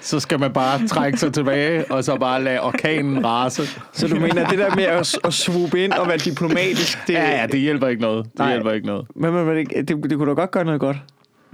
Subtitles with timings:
[0.00, 3.62] så skal man bare trække sig tilbage, og så bare lade orkanen rase.
[3.92, 7.40] Så du mener, det der med at, at swoop ind og være diplomatisk, det, Ja,
[7.40, 8.24] ja, det hjælper ikke noget.
[8.24, 8.50] Det Nej.
[8.50, 9.06] hjælper ikke noget.
[9.14, 10.96] Men, men, men det, det, det kunne da godt gøre noget godt.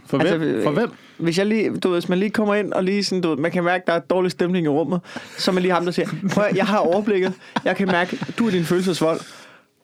[0.06, 0.48] For Altså, hvem?
[0.48, 0.90] øh, For hvem?
[1.19, 3.37] Hvis jeg lige, du ved, hvis man lige kommer ind og lige sådan, du ved,
[3.37, 5.01] man kan mærke, der er dårlig stemning i rummet,
[5.39, 7.33] så er man lige ham, der siger, prøv at, jeg har overblikket,
[7.65, 9.21] jeg kan mærke, du er din følelsesvold,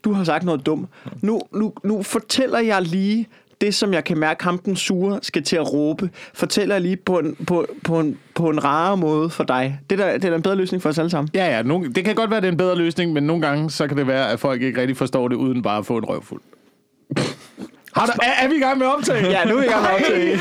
[0.04, 0.88] du har sagt noget dumt.
[1.22, 3.28] Nu, nu, nu fortæller jeg lige
[3.62, 7.18] det, som jeg kan mærke, ham den sure skal til at råbe, fortæller lige på
[7.18, 9.80] en, på, på en, på en rarere måde for dig.
[9.90, 11.30] Det, der, det er da en bedre løsning for os alle sammen.
[11.34, 11.62] Ja, ja.
[11.62, 13.96] Nogle, det kan godt være, det er en bedre løsning, men nogle gange, så kan
[13.96, 16.40] det være, at folk ikke rigtig forstår det, uden bare at få en røvfuld.
[17.96, 19.22] Har du, er, er vi i gang med optag?
[19.22, 20.40] Ja, nu er vi i gang med at optage.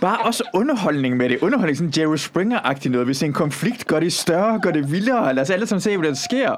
[0.00, 1.38] Bare også underholdning med det.
[1.40, 3.06] Underholdning, sådan Jerry Springer-agtigt noget.
[3.06, 5.34] Hvis en konflikt gør det større, gør det vildere.
[5.34, 6.54] Lad os alle sammen se, hvad der sker.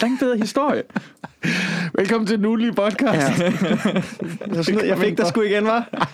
[0.00, 0.82] Langt bedre historie.
[1.98, 3.40] Velkommen til den ugenlige podcast.
[3.40, 3.50] Ja.
[4.54, 5.88] Så sådan, jeg fik dig sgu igen, var.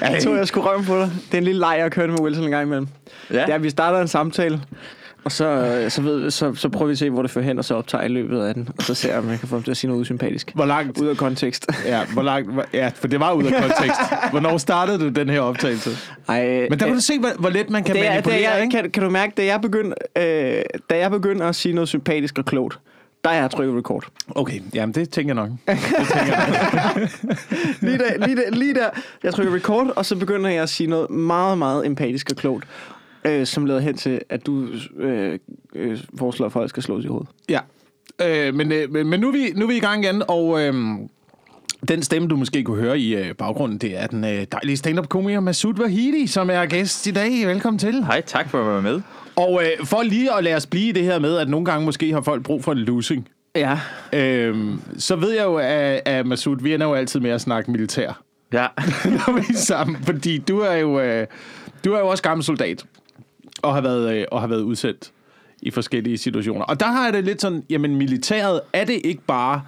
[0.00, 1.10] Jeg tror, jeg skulle rømme på dig.
[1.26, 2.88] Det er en lille leg, jeg har kørt med Wilson en gang imellem.
[3.30, 3.40] Ja.
[3.40, 4.60] Det er, at vi starter en samtale,
[5.24, 7.58] og så, øh, så, ved, så, så prøver vi at se, hvor det fører hen,
[7.58, 8.68] og så optager jeg i løbet af den.
[8.78, 10.52] Og så ser jeg, om jeg kan få ham til at sige noget usympatisk.
[10.54, 10.98] Hvor langt?
[10.98, 11.66] Ud af kontekst.
[11.86, 12.50] Ja, hvor langt?
[12.74, 14.00] Ja, for det var ud af kontekst.
[14.30, 15.90] Hvornår startede du den her optagelse?
[16.28, 18.10] Ej, Men der kan øh, du se, hvor, hvor let man kan det er, det
[18.10, 18.82] manipulere, er, ikke?
[18.82, 22.38] kan, kan du mærke, da jeg begyndte, øh, da jeg begyndte at sige noget sympatisk
[22.38, 22.78] og klogt,
[23.28, 24.04] der er jeg trykket record.
[24.28, 25.50] Okay, jamen det tænker jeg nok.
[25.98, 27.08] Det tænker jeg nok.
[27.82, 28.90] Lige der, lige der, lige der
[29.22, 32.64] jeg trykker record, og så begynder jeg at sige noget meget, meget empatisk og klogt,
[33.24, 35.38] øh, som leder hen til, at du øh,
[35.74, 37.28] øh, foreslår, at folk skal slås i hovedet.
[37.48, 37.60] Ja.
[38.22, 40.62] Øh, men, øh, men, men nu, er vi, nu er vi i gang igen, og
[40.62, 40.74] øh,
[41.88, 45.40] den stemme, du måske kunne høre i øh, baggrunden, det er den øh, dejlige stand-up-komiker
[45.40, 47.46] Masoud Vahidi, som er gæst i dag.
[47.46, 48.04] Velkommen til.
[48.04, 49.00] Hej, tak for at være med.
[49.38, 51.84] Og øh, for lige at lade os blive i det her med, at nogle gange
[51.84, 53.78] måske har folk brug for en losing, Ja.
[54.12, 57.70] øh, så ved jeg jo, at, at Masoud, vi ender jo altid med at snakke
[57.70, 58.22] militær,
[58.52, 58.66] Ja.
[59.26, 61.26] når vi er sammen, fordi du er jo, øh,
[61.84, 62.84] du er jo også gammel soldat,
[63.62, 65.10] og har været, øh, og har været udsendt
[65.62, 66.64] i forskellige situationer.
[66.64, 69.62] Og der har jeg det lidt sådan, jamen militæret, er det ikke bare,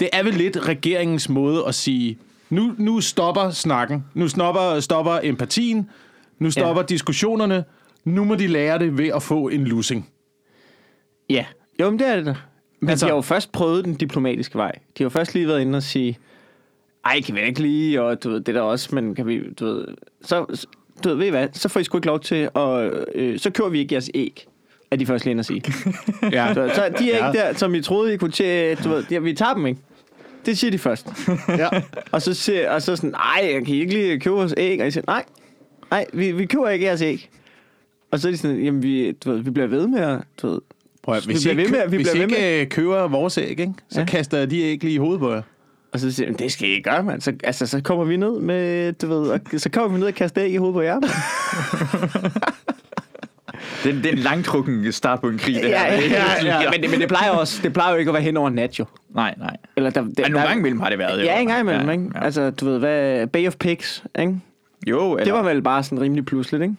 [0.00, 2.18] det er vel lidt regeringens måde at sige,
[2.50, 5.90] nu, nu stopper snakken, nu stopper, stopper empatien,
[6.38, 6.86] nu stopper ja.
[6.86, 7.64] diskussionerne,
[8.06, 10.08] nu må de lære det ved at få en losing.
[11.30, 11.44] Ja.
[11.80, 12.36] Jo, men det er det.
[12.80, 14.72] Men Altså- de har jo først prøvet den diplomatiske vej.
[14.72, 16.18] De har jo først lige været inde og sige,
[17.04, 19.64] ej, kan vi ikke lige, og du ved, det der også, men kan vi, du
[19.64, 19.86] ved,
[20.22, 20.66] så,
[21.04, 23.50] du ved, ved I hvad, så får I sgu ikke lov til, og øh, så
[23.50, 24.46] kører vi ikke jeres æg,
[24.90, 25.62] er de først lige inde at sige.
[26.32, 26.54] Ja.
[26.54, 27.28] Så, så de er Ja.
[27.28, 29.80] ikke der, som I troede, I kunne til, du ved, ja, vi tager dem ikke.
[30.46, 31.06] Det siger de først.
[31.48, 31.68] ja.
[32.12, 34.80] Og så, siger, og så sådan, nej, kan I ikke lige købe vores æg?
[34.80, 35.24] Og I siger, nej,
[35.90, 37.30] nej, vi, vi køber ikke jeres æg.
[38.10, 40.48] Og så er de sådan, jamen vi, du ved, vi bliver ved med at, du
[40.48, 40.60] ved,
[41.02, 43.08] Prøv at, Vi hvis I bliver ved med- vi hvis bliver ved ikke øh, køber
[43.08, 44.00] vores æg, ikke, så ja.
[44.00, 44.06] Ja.
[44.06, 45.42] kaster jeg de æg lige i hovedet på jer.
[45.92, 47.20] Og så siger de, det skal I ikke gøre, mand.
[47.20, 50.14] Så, altså, så kommer vi ned med, du ved, og, så kommer vi ned og
[50.14, 51.00] kaster æg i hovedet på jer.
[53.84, 56.16] Det, er- det er en langtrukken start på en krig, det ja, her.
[56.44, 58.36] ja, ja, Men, det, men det plejer også, det plejer jo ikke at være hen
[58.36, 58.84] over nat, jo.
[59.14, 59.56] Nej, nej.
[59.76, 61.18] Eller der, det, Men nogle gange imellem har det været.
[61.20, 61.24] jo.
[61.24, 62.04] Ja, en gang imellem, ja, ikke?
[62.14, 62.24] Ja.
[62.24, 64.40] Altså, du ved, hvad, Bay of Pigs, ikke?
[64.86, 66.74] Jo, eller, Det var vel bare sådan rimelig pludseligt, ikke?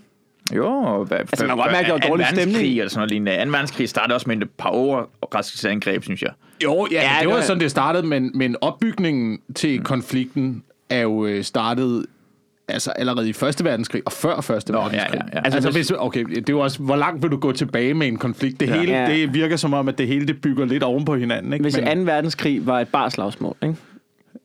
[0.55, 2.77] Jo, hvad, Altså, man kan godt mærke, at der var anden dårlig verdenskrig stemning.
[2.79, 3.31] Eller sådan noget lignende.
[3.31, 6.31] Anden verdenskrig startede også med et par overraskelsesangreb, synes jeg.
[6.63, 10.63] Jo, ja, ja det var det var- sådan, det startede, men, men opbygningen til konflikten
[10.89, 12.05] er jo øh, startet
[12.67, 15.13] altså allerede i Første Verdenskrig og før Første Nå, Verdenskrig.
[15.13, 15.41] ja, ja, ja.
[15.45, 18.07] Altså, Altså, hvis, okay, det er jo også, hvor langt vil du gå tilbage med
[18.07, 18.59] en konflikt?
[18.59, 18.79] Det Ja.
[18.79, 19.05] hele, Ja.
[19.11, 21.63] det virker som om, at det hele det bygger lidt oven på hinanden, ikke?
[21.63, 21.81] Hvis 2.
[21.95, 23.75] verdenskrig var et barslagsmål, ikke?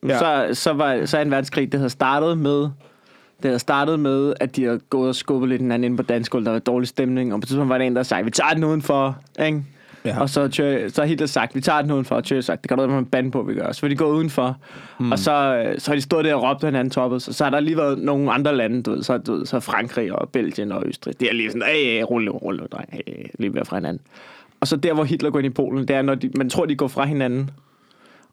[0.07, 0.17] Ja.
[0.19, 1.29] Så, så var så 2.
[1.29, 2.69] verdenskrig, det havde startet med,
[3.43, 6.33] det havde startet med, at de havde gået og skubbet lidt hinanden ind på dansk.
[6.33, 8.53] Der var dårlig stemning, og på et tidspunkt var der en, der sagde, vi tager
[8.53, 9.63] den udenfor, ikke?
[10.05, 10.19] Ja.
[10.19, 12.69] Og så, Churchill, så har Hitler sagt, vi tager den udenfor, og Churchill sagt, det
[12.69, 13.71] kan du ikke med bande på, vi gør.
[13.71, 14.57] Så vil de gå udenfor,
[14.99, 15.11] mm.
[15.11, 17.51] og så, øh, så har de stået der og råbt hinanden toppet, så, så har
[17.51, 20.71] der lige været nogle andre lande, du ved, så, du ved, så Frankrig og Belgien
[20.71, 21.19] og Østrig.
[21.19, 24.01] Det er lige sådan, hey, rulle, rulle, dreng, hey, lige ved fra hinanden.
[24.59, 26.65] Og så der, hvor Hitler går ind i Polen, det er, når de, man tror,
[26.65, 27.49] de går fra hinanden,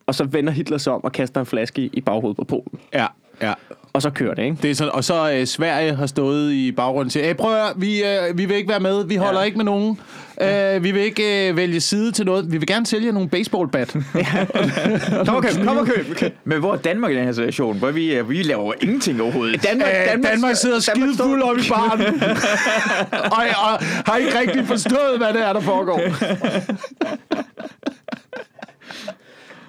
[0.06, 2.81] og så vender Hitler sig om og kaster en flaske i, i baghovedet på Polen.
[2.94, 3.06] Ja,
[3.42, 3.53] ja.
[3.93, 4.56] Og så kører det, ikke?
[4.62, 7.62] Det er sådan, og så øh, Sverige har stået i baggrunden og hey, prøv at
[7.62, 9.39] høre, vi, øh, vi vil ikke være med, vi holder ja.
[9.39, 9.45] Ja.
[9.45, 9.98] ikke med nogen,
[10.41, 13.92] øh, vi vil ikke øh, vælge side til noget, vi vil gerne sælge nogle baseballbat.
[15.27, 16.33] Kom og køb, kom og køb.
[16.45, 17.78] Men hvor er Danmark i den her situation?
[17.78, 19.63] Hvor vi, øh, vi laver ingenting overhovedet.
[19.63, 22.01] Danmark, Øh, Danmark, Danmark sidder skide fuld op i baren,
[23.37, 26.01] og, og har ikke rigtig forstået, hvad det er, der foregår.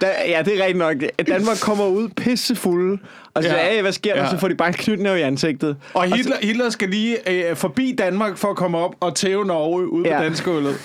[0.02, 0.96] Da, ja, det er rigtigt nok.
[1.28, 2.98] Danmark kommer ud pissefulde,
[3.34, 3.74] Og så Ja.
[3.74, 4.24] hey, hvad sker der?
[4.24, 4.30] Ja.
[4.30, 5.78] Så får de bare en knytnæve i ansigtet.
[5.94, 9.90] Og Hitler, Hitler skal lige øh, forbi Danmark for at komme op og tæve Norge
[9.92, 10.18] ude ja.
[10.18, 10.76] På danskegulvet.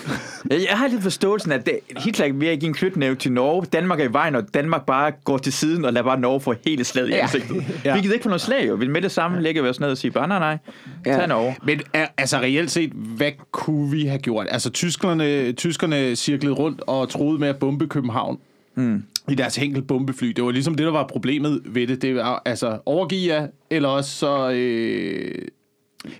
[0.51, 3.31] Jeg, jeg har lidt forståelsen, at det, Hitler er ved at give en knytnæve til
[3.31, 3.65] Norge.
[3.73, 6.53] Danmark er i vejen, og Danmark bare går til siden og lader bare Norge få
[6.65, 7.17] hele slaget i Ja.
[7.23, 7.63] ansigtet.
[7.85, 7.95] Ja.
[7.95, 8.73] Vi gider ikke få noget slag, jo.
[8.73, 10.57] Vi vil med det samme lægge os ned og sige, bare nej, nej,
[11.05, 11.25] tag Ja.
[11.25, 11.55] Norge.
[11.63, 14.47] Men er, altså reelt set, hvad kunne vi have gjort?
[14.51, 18.39] Altså tyskerne, tyskerne cirklede rundt og troede med at bombe København.
[18.77, 19.03] Mm.
[19.29, 20.27] I deres hængel bombefly.
[20.27, 22.01] Det var ligesom det, der var problemet ved det.
[22.01, 24.51] Det var altså overgive jer, eller også så...
[24.51, 25.35] Øh,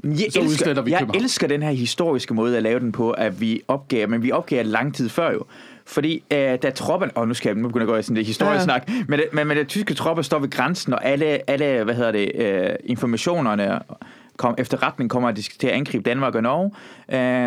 [0.04, 1.24] Men Jeg, Så elsker, vi jeg København.
[1.24, 4.66] elsker den her historiske måde at lave den på, at vi opgav, men vi opgav
[4.66, 5.44] lang tid før jo.
[5.86, 8.16] Fordi øh, da troppen, og nu skal jeg nu begynder jeg at gå i sådan
[8.16, 8.94] det historiesnak, ja.
[9.08, 12.32] men, men, men da tyske tropper står ved grænsen, og alle, alle hvad hedder det,
[12.36, 13.80] øh, informationerne
[14.38, 16.72] kom, efterretning kommer til at angribe Danmark og Norge,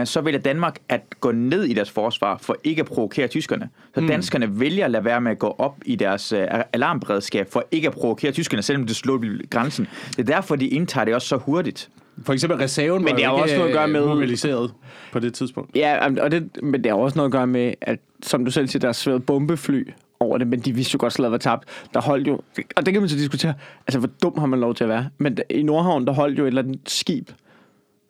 [0.00, 3.68] øh, så vælger Danmark at gå ned i deres forsvar for ikke at provokere tyskerne.
[3.94, 7.64] Så danskerne vælger at lade være med at gå op i deres øh, alarmberedskab for
[7.70, 9.88] ikke at provokere tyskerne, selvom det slår grænsen.
[10.10, 11.90] Det er derfor, de indtager det også så hurtigt.
[12.26, 14.72] for eksempel reserven Men det har også noget at gøre øh, med- mobiliseret
[15.12, 15.76] på det tidspunkt.
[15.76, 18.68] Ja, og det, men det har også noget at gøre med, at som du selv
[18.68, 19.88] siger, der er svævet bombefly
[20.20, 21.64] over det, men de vidste jo godt, at slaget var tabt.
[21.94, 22.40] Der holdt jo,
[22.76, 23.54] og det kan man så diskutere,
[23.86, 25.08] altså hvor dum har man lov til at være.
[25.18, 27.30] Men i Nordhavn, der holdt jo et eller andet skib,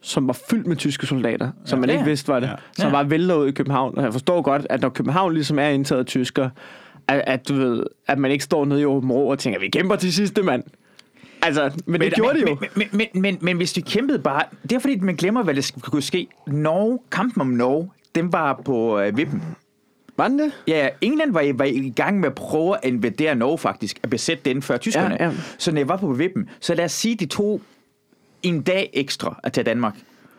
[0.01, 1.95] som var fyldt med tyske soldater, som man Ja.
[1.95, 2.53] ikke vidste var det, Ja.
[2.53, 2.57] ja.
[2.73, 2.97] som Ja.
[2.97, 3.99] var væltet ud i København.
[3.99, 6.51] Og jeg forstår godt, at når København ligesom er indtaget af tysker,
[7.09, 9.97] at, at, du ved, at man ikke står nede i åben og tænker, vi kæmper
[9.97, 10.62] til sidste mand.
[11.43, 12.57] Altså, men, men det gjorde de jo.
[12.61, 14.43] Men, men, men, men, men hvis de kæmpede bare...
[14.62, 16.27] Det er fordi, man glemmer, hvad der skulle ske.
[16.47, 19.43] Norge, kampen om Norge, den var på øh, vippen.
[20.21, 20.53] Var den det?
[20.67, 24.11] Ja, England var i, var i gang med at prøve at invadere Norge faktisk, at
[24.11, 25.17] besætte den før tyskerne.
[25.21, 25.33] Ja, ja.
[25.59, 27.61] Så når jeg var på vippen, så lad os sige, de tog
[28.43, 29.95] en dag ekstra at tage Danmark.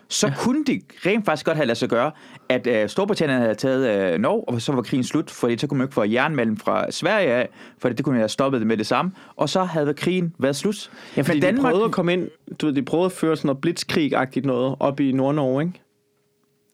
[0.07, 0.33] Så ja.
[0.37, 2.11] kunne det rent faktisk godt have lade sig gøre,
[2.49, 5.77] at øh, Storbritannien havde taget øh, Norge, og så var krigen slut, fordi så kunne
[5.77, 7.49] man ikke få jernmalm fra Sverige af,
[7.79, 10.91] for det kunne man have stoppet med det samme, og så havde krigen været slut.
[11.17, 11.65] Ja, fordi Men Danmark...
[11.65, 12.27] de prøvede at komme ind,
[12.59, 15.81] du ved, de prøvede at føre sådan noget blitzkrig-agtigt noget op i Nord-Norge, ikke?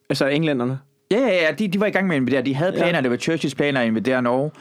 [0.10, 0.80] Altså englænderne.
[1.12, 2.42] Ja, ja, ja, de, de var i gang med at invadere.
[2.42, 2.96] De havde planer, Ja.
[2.96, 3.02] ja.
[3.02, 4.52] det var Churchills planer at invadere Norge.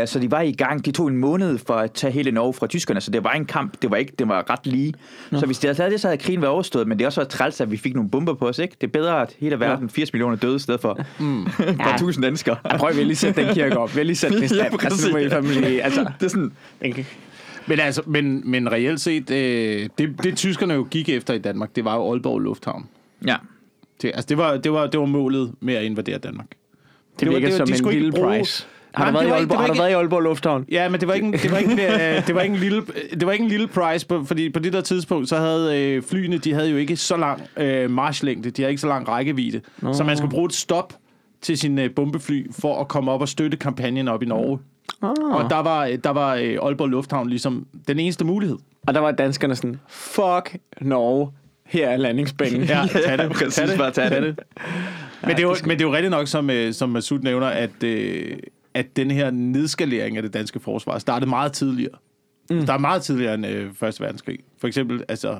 [0.00, 0.84] Uh, så de var i gang.
[0.84, 3.44] De tog en måned for at tage hele Norge fra tyskerne, så det var en
[3.44, 3.74] kamp.
[3.82, 4.94] Det var ikke, det var ret lige.
[5.30, 5.40] Nå.
[5.40, 6.88] Så hvis de havde taget det, så havde krigen været overstået.
[6.88, 8.76] Men det er også været træls, at vi fik nogle bomber på os, ikke?
[8.80, 11.42] Det er bedre, at hele verden, 80 millioner døde, i stedet for mm.
[11.46, 11.50] et
[11.80, 11.96] par Ja.
[11.98, 12.56] tusind danskere.
[12.64, 13.96] Ja, prøv, har lige sat den kirke op.
[13.96, 14.60] Vi lige sat den stand.
[14.80, 16.52] Ja, altså, nu lige, altså, Det er sådan,
[16.84, 17.04] okay.
[17.66, 21.76] Men, altså, men, men reelt set, øh, det, det tyskerne jo gik efter i Danmark,
[21.76, 22.86] det var jo Aalborg Lufthavn.
[23.26, 23.36] ja.
[24.02, 26.46] Det, altså, det var, det, var, det var målet med at invadere Danmark.
[27.20, 28.66] Det var- virker det var- som de en skulle ikke lille bruge- price.
[28.94, 29.94] Har Nej, du været, det i ikke- Aalborg, det var har du ikke- været i
[29.94, 30.64] Aalborg Lufthavn?
[30.70, 32.60] Ja, men det var ikke en, det var ikke, en, øh, det var ikke en
[32.60, 35.78] lille det var ikke en lille price på, fordi på det der tidspunkt så havde
[35.80, 39.08] øh, flyene de havde jo ikke så lang øh, marchlængde, de havde ikke så lang
[39.08, 39.92] rækkevidde, Nå.
[39.92, 40.92] så man skulle bruge et stop
[41.42, 44.58] til sin øh, bombefly for at komme op og støtte kampagnen op i Norge.
[45.02, 45.10] Ah.
[45.44, 48.56] Og der var der var øh, Aalborg Lufthavn ligesom den eneste mulighed.
[48.86, 51.30] Og der var danskerne sådan, fuck Norge,
[51.70, 52.62] her er landingsbanen.
[52.62, 53.32] Ja, tag det.
[53.32, 54.22] præcis, tag det, bare tag det.
[55.22, 57.46] Men, det er jo, men det er jo rigtigt nok, som, øh, som Masud nævner,
[57.46, 58.36] at, øh,
[58.74, 61.94] at den her nedskalering af det danske forsvar startede meget tidligere.
[62.50, 62.66] Mm.
[62.66, 64.38] Der er meget tidligere end øh, Første Verdenskrig.
[64.58, 65.36] For eksempel, altså,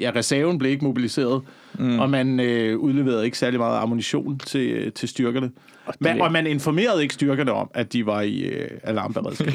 [0.00, 1.42] ja, reserven blev ikke mobiliseret,
[1.78, 1.98] mm.
[1.98, 5.50] og man øh, udleverede ikke særlig meget ammunition til, øh, til styrkerne.
[5.86, 9.48] Og, man, og man informerede ikke styrkerne om, at de var i øh, alarmberedskab.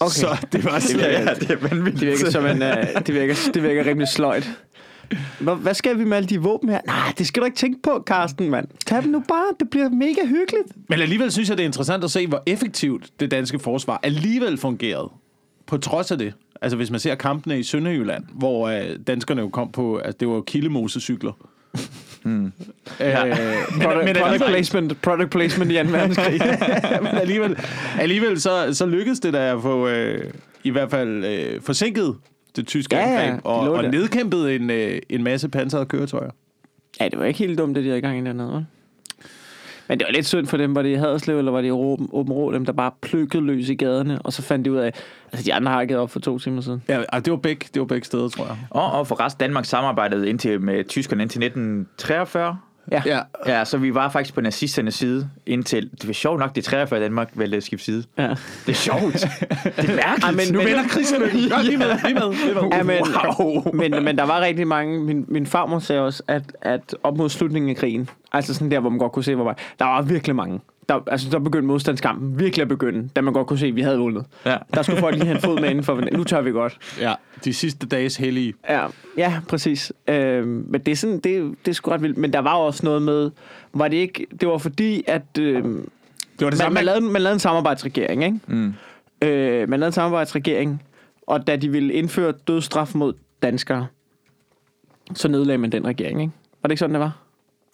[0.00, 0.10] okay.
[0.10, 2.00] Så det var sådan, Ja, ja, det er vanvittigt.
[2.00, 4.50] Det virker, som en, uh, det, virker, det virker rimelig sløjt.
[5.40, 6.80] Hvad, hvad skal vi med alle de våben her?
[6.86, 8.68] Nej, det skal du ikke tænke på, Carsten, mand.
[8.86, 9.46] Tag dem nu bare.
[9.60, 10.88] Det bliver mega hyggeligt.
[10.88, 14.58] Men alligevel synes jeg, det er interessant at se, hvor effektivt det danske forsvar alligevel
[14.58, 15.10] fungerede.
[15.66, 16.34] På trods af det.
[16.62, 20.28] Altså hvis man ser kampene i Sønderjylland, hvor øh, danskerne jo kom på, altså det
[20.28, 21.32] var jo kildemosecykler.
[22.22, 22.44] Hmm.
[22.44, 22.52] Øh,
[23.00, 23.32] men,
[23.82, 25.80] Product, men, product, alligevel, placement, product placement i 2.
[25.82, 26.40] verdenskrig.
[27.02, 27.56] men alligevel,
[27.98, 30.30] alligevel så, så lykkedes det da at få øh,
[30.64, 32.16] i hvert fald øh, forsinket
[32.56, 33.90] det tyske Ja, angreb, de og, lå og der.
[33.90, 36.30] nedkæmpet en, øh, en masse pansrede køretøjer.
[37.00, 38.78] ja, det var ikke helt dumt, det de havde i gang i dernede, hva'?
[39.88, 41.70] Men det var lidt synd for dem, var det i Haderslev, eller var det i
[41.70, 44.76] Åben, Åben Rå, dem der bare plukkede løs i gaderne, og så fandt de ud
[44.76, 44.92] af,
[45.32, 46.82] altså de andre har givet op for to timer siden.
[46.88, 48.56] Ja, det var begge, det var begge steder, tror jeg.
[48.70, 52.58] Og, og for resten Danmark samarbejdede indtil med tyskerne indtil 1943.
[52.90, 53.02] Ja.
[53.06, 55.90] Ja, Ja, så vi var faktisk på nazisternes side indtil...
[55.92, 58.04] Det var sjovt nok, det er 43 i Danmark valgte at skifte side.
[58.18, 58.28] ja.
[58.28, 58.36] Det
[58.68, 59.12] er sjovt.
[59.12, 60.24] det er mærkeligt.
[60.24, 61.40] Ej, men- nu vender krigselykken.
[61.50, 62.34] Godt, lige med, lige med.
[62.44, 62.62] Lige med.
[62.72, 62.96] Ja, men,
[63.38, 63.72] Wow.
[63.74, 65.00] men, men der var rigtig mange...
[65.00, 68.80] Min, min farmor sagde også, at, at op mod slutningen af krigen, altså sådan der,
[68.80, 70.60] hvor man godt kunne se, hvor var, der var virkelig mange.
[70.92, 73.80] Der, altså, der begyndte modstandskampen virkelig at begynde, da man godt kunne se, at vi
[73.80, 74.24] havde vundet.
[74.46, 74.56] Ja.
[74.74, 76.00] Der skulle folk lige have en fod med indenfor.
[76.12, 76.78] Nu tør vi godt.
[77.00, 78.54] Ja, de sidste dages hellige.
[78.68, 79.92] Ja, ja præcis.
[80.08, 82.16] Øh, men det er, sådan, det, det er sgu ret vildt.
[82.18, 83.30] Men der var også noget med...
[83.74, 84.26] Var det ikke...
[84.40, 85.22] Det var fordi, at...
[85.38, 85.86] Øh, Det var det
[86.40, 86.74] man, samme.
[86.74, 88.40] man, lavede, man lavede en samarbejdsregering, ikke?
[88.46, 88.74] Mm.
[89.22, 90.82] Øh, man lavede en samarbejdsregering,
[91.26, 93.86] Og da de ville indføre dødsstraf mod danskere,
[95.14, 96.32] så nedlagde man den regering, ikke?
[96.62, 97.18] Var det ikke sådan, det var?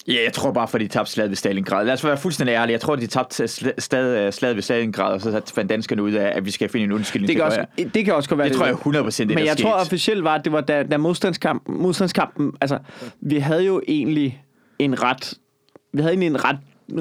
[0.09, 1.87] Ja, jeg tror bare, fordi de tabte slaget ved Stalingrad.
[1.87, 2.73] Lad os være fuldstændig ærlige.
[2.73, 6.37] Jeg tror, de tabte sl- stadig slaget ved Stalingrad, og så fandt danskerne ud af,
[6.37, 8.57] at vi skal finde en undskyldning Det kan, også, det kan også godt være Det
[8.57, 10.97] tror jeg 100 procent, det Men jeg tror officielt var, at det var da, da
[10.97, 12.79] modstandskampen, modstandskampen, altså,
[13.21, 14.43] vi havde jo egentlig
[14.79, 15.35] en ret,
[15.93, 16.57] vi havde egentlig en ret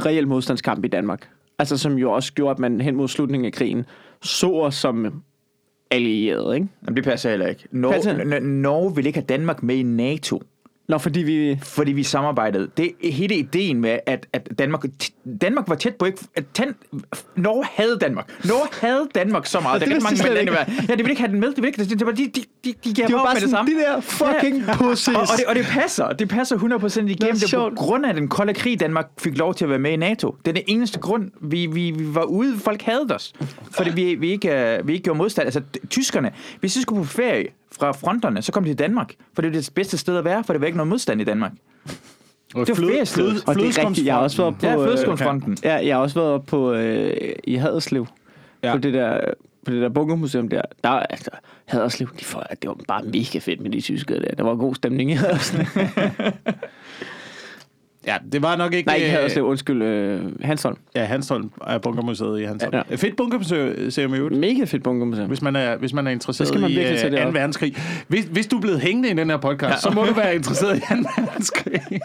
[0.05, 1.29] reel modstandskamp i Danmark.
[1.59, 3.85] Altså, som jo også gjorde, at man hen mod slutningen af krigen
[4.21, 5.21] så os som
[5.91, 6.67] allierede, ikke?
[6.85, 7.63] Jamen, det passer heller ikke.
[7.71, 10.41] Norge, Norge vil ikke have Danmark med i NATO.
[10.87, 11.59] Nå, fordi vi...
[11.63, 12.69] fordi vi samarbejdede.
[12.77, 14.83] Det er hele ideen med, at, at Danmark,
[15.41, 16.17] Danmark var tæt på ikke...
[16.35, 16.75] At tan,
[17.35, 18.45] Norge havde Danmark.
[18.45, 19.81] Norge havde Danmark så meget.
[19.81, 21.49] Det Der er rigtig mange slet lande, der- Ja, de ville ikke have den med.
[21.49, 23.49] De ville ikke, det var, de, de, de, de Det var op bare med det
[23.49, 23.71] sådan, samme.
[23.71, 25.15] de der fucking pussies.
[25.15, 26.07] Og, og, det, og det passer.
[26.07, 27.39] Det passer 100% igennem.
[27.39, 27.73] Det sjovt.
[27.77, 30.35] på grund af den kolde krig, Danmark fik lov til at være med i NATO.
[30.45, 32.57] Det er den eneste grund, vi, vi, vi var ude.
[32.59, 33.33] Folk havde os.
[33.71, 35.45] Fordi vi, vi, ikke, øh, vi ikke gjorde modstand.
[35.45, 37.47] Altså, tyskerne, hvis de skulle på ferie
[37.79, 39.13] fra fronterne, så kom de til Danmark.
[39.33, 41.23] For det er det bedste sted at være, for der var ikke noget modstand i
[41.23, 41.51] Danmark.
[42.55, 43.31] Og Det var flød- feriestedet.
[43.31, 44.65] flød- Og det er rigtigt, jeg har også været på...
[44.65, 45.57] Ja, øh, flødeskumsfronten.
[45.63, 48.07] Ja, jeg har også været på, øh, i Haderslev.
[48.63, 48.71] Ja.
[48.71, 49.19] På det der,
[49.65, 50.61] på det der bunkermuseum der.
[50.83, 51.29] Der er altså,
[51.65, 54.35] Haderslev, de får, det var bare mega fedt med de tyske der.
[54.35, 55.65] Der var god stemning i Haderslev.
[58.07, 58.87] Ja, det var nok ikke...
[58.87, 59.81] Nej, ikke øh, Haderslev, undskyld.
[59.81, 60.77] Øh, Hansholm.
[60.95, 62.73] Ja, Hansholm er bunkermuseet i Hansholm.
[62.75, 62.81] Ja.
[62.89, 62.95] Ja.
[62.95, 64.39] Fedt bunkermuseum i øvrigt.
[64.39, 65.27] Mega fedt bunkermuseum.
[65.27, 67.27] Hvis man er, hvis man er interesseret skal man i øh, tage det 2.
[67.27, 67.33] op.
[67.33, 67.75] verdenskrig.
[68.07, 69.77] Hvis, hvis du er blevet hængende i den her podcast, ja.
[69.77, 70.85] så må du være interesseret i 2.
[71.17, 71.81] verdenskrig.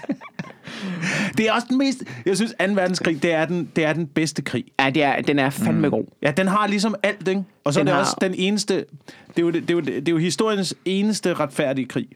[1.38, 2.04] det er også den mest...
[2.26, 2.64] Jeg synes, 2.
[2.75, 4.64] verdenskrig, det er den, det er den bedste krig.
[4.80, 6.04] Ja, det er, den er fandme god.
[6.23, 7.44] Ja, den har ligesom alt, ikke?
[7.64, 8.75] Og så Den er det har- også den eneste...
[8.75, 8.85] Det
[9.37, 12.06] er, jo, det, er jo, det er jo historiens eneste retfærdige krig.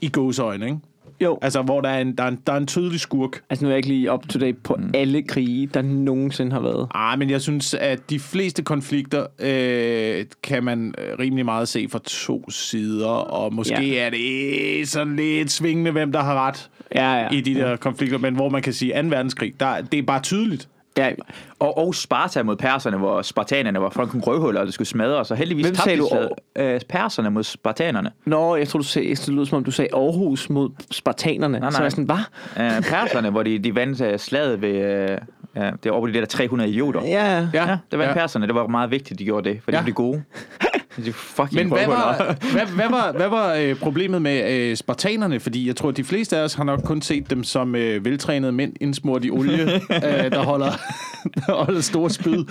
[0.00, 0.78] I gåseøjne, ikke?
[1.20, 1.38] Jo.
[1.42, 3.42] Altså, hvor der er en, der er en, der er en tydelig skurk.
[3.50, 4.90] Altså, nu er jeg ikke lige up to date på mm.
[4.94, 6.88] alle krige, der nogensinde har været.
[6.94, 11.88] Ah, men jeg synes, at de fleste konflikter øh, kan man øh, rimelig meget se
[11.90, 13.82] fra to sider, og måske Ja.
[13.82, 14.06] ja.
[14.06, 17.28] er det sådan lidt svingende, hvem der har ret Ja, ja.
[17.32, 19.08] i de der konflikter, men hvor man kan sige 2.
[19.08, 20.68] verdenskrig, der, det er bare tydeligt.
[20.96, 21.10] Ja.
[21.58, 25.18] Og, og Sparta mod perserne, hvor spartanerne var fucking røvhuller, og det skulle smadre.
[25.18, 26.06] Og heldigvis Hvem tabte du?
[26.10, 26.30] slaget.
[26.58, 28.10] Øh, perserne mod spartanerne.
[28.24, 31.60] Nå, jeg tror du sagde, det lød som om du sagde Aarhus mod spartanerne.
[31.60, 31.80] Nej, Så nej.
[31.80, 32.76] var jeg sådan, hvad?
[32.76, 34.68] Øh, perserne, hvor de, de vandt øh, slaget ved...
[35.10, 35.18] Øh,
[35.56, 37.00] ja, det var over de der 300 idioter.
[37.04, 37.68] Ja, ja.
[37.68, 38.12] Ja, det vandt ja.
[38.12, 38.46] perserne.
[38.46, 39.78] Det var meget vigtigt, de gjorde det, for Ja.
[39.78, 40.22] de blev gode.
[41.04, 45.40] De fucking Men hvad var, hvad, hvad var, hvad var øh, problemet med øh, spartanerne?
[45.40, 48.04] Fordi jeg tror, at de fleste af os har nok kun set dem som øh,
[48.04, 50.70] veltrænede mænd indsmurt i olie, øh, der, holder,
[51.46, 52.44] der holder store spyd.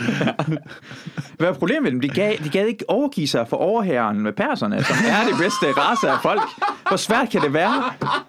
[1.38, 2.02] Hvad er problemet med dem?
[2.02, 5.66] De gad, de gad ikke overgive sig for overherren med perserne, som er det bedste
[5.82, 6.42] race af folk.
[6.88, 7.84] Hvor svært kan det være?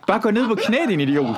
[0.07, 1.37] Bare gå ned på knæ, din idiot.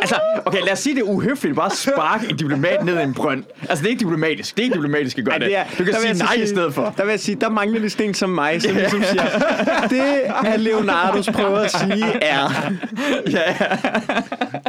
[0.00, 3.02] Altså, okay, lad os sige, det er uhøfligt bare at sparke en diplomat ned i
[3.02, 3.44] en brønd.
[3.68, 4.54] Altså, det er ikke diplomatisk.
[4.56, 5.46] Det er ikke diplomatisk at gøre Ej, det.
[5.48, 6.94] det er, Du kan sige nej i sige- stedet for.
[6.96, 9.24] Der vil jeg sige, der mangler lidt sten som mig, som ligesom siger,
[9.88, 12.72] det er Leonardos prøver at sige er.
[13.30, 13.56] Ja,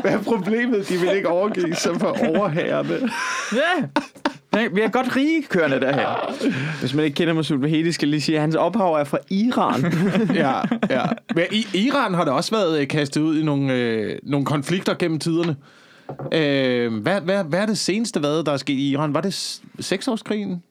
[0.02, 0.90] Hvad er problemet?
[0.90, 3.10] De vil ikke overgive sig for overherrene.
[3.54, 3.86] ja.
[4.74, 6.06] Vi er godt rige kørende derhen.
[6.80, 9.18] Hvis man ikke kender Masoud Vahedi, skal jeg lige sige, at hans ophav er fra
[9.30, 9.94] Iran.
[10.44, 10.54] ja,
[10.90, 11.06] ja.
[11.36, 14.94] Men i Iran har der også været øh, kastet ud i nogle, øh, nogle konflikter
[14.94, 15.56] gennem tiderne.
[16.34, 19.14] Øh, hvad, hvad, hvad er det seneste, hvad der er sket i Iran?
[19.14, 20.64] Var det seksårskrigen?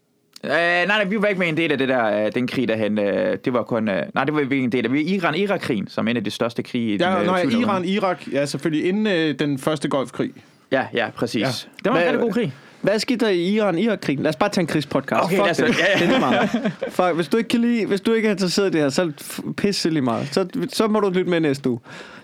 [0.44, 2.68] Øh, nej, nej, vi var ikke med en del af det der, øh, den krig
[2.68, 2.98] derhen.
[2.98, 3.88] Øh, det var kun...
[3.88, 4.92] Øh, nej, det var vi ikke en del af.
[4.92, 7.60] Vi Iran-Irak-krigen, som er en af de største krige i den, Ja, øh, nej, 20.
[7.62, 10.30] Iran, Irak, ja, selvfølgelig inden øh, den første golfkrig.
[10.72, 11.40] Ja, ja, præcis.
[11.40, 11.48] Ja.
[11.84, 12.52] Det var en rigtig god krig.
[12.80, 14.22] Hvad skete der i Iran i krigen?
[14.22, 15.22] Lad os bare tage en krigspodcast.
[15.24, 15.78] Okay, Fuck lad os- det.
[16.00, 16.18] ja, ja.
[16.20, 16.50] meget.
[16.88, 19.12] Fuck, hvis du ikke kan lide, hvis du ikke er interesseret i det her, så
[19.56, 20.28] pisse lige meget.
[20.34, 21.80] Så, så må du lytte med næste uge.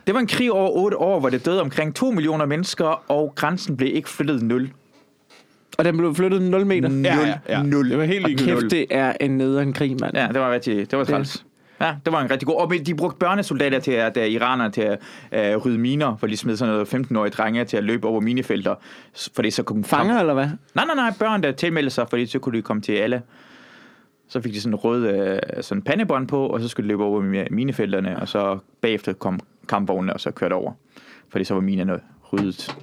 [0.07, 3.33] Det var en krig over 8 år, hvor det døde omkring 2 millioner mennesker, og
[3.37, 4.71] grænsen blev ikke flyttet nul.
[5.79, 6.89] Og den blev flyttet 0 meter.
[6.89, 7.05] Nul.
[7.05, 7.63] Ja, ja, ja.
[7.63, 7.91] Nul.
[7.91, 8.61] Det var helt Og ligegyldigt.
[8.61, 10.17] kæft, det er en nederen krig, mand.
[10.17, 11.45] Ja, det var rigtig, det var træls.
[11.81, 12.57] Ja, det var en rigtig god.
[12.57, 14.97] Og de brugte børnesoldater til at, uh, iranerne til
[15.31, 18.21] at uh, rydde miner, for de smed sådan noget 15-årige drenge til at løbe over
[18.21, 18.75] minefelter,
[19.35, 20.47] fordi så kunne Fanger, eller hvad?
[20.75, 23.23] Nej, nej, nej, børn, der tilmeldte sig, fordi så kunne de komme til alle.
[24.29, 27.05] Så fik de sådan en rød øh, sådan pandebånd på, og så skulle de løbe
[27.05, 30.73] over mi- minefelterne, og så bagefter kom kampvognene, og så kørte over.
[31.29, 32.01] Fordi så var minerne
[32.33, 32.77] ryddet.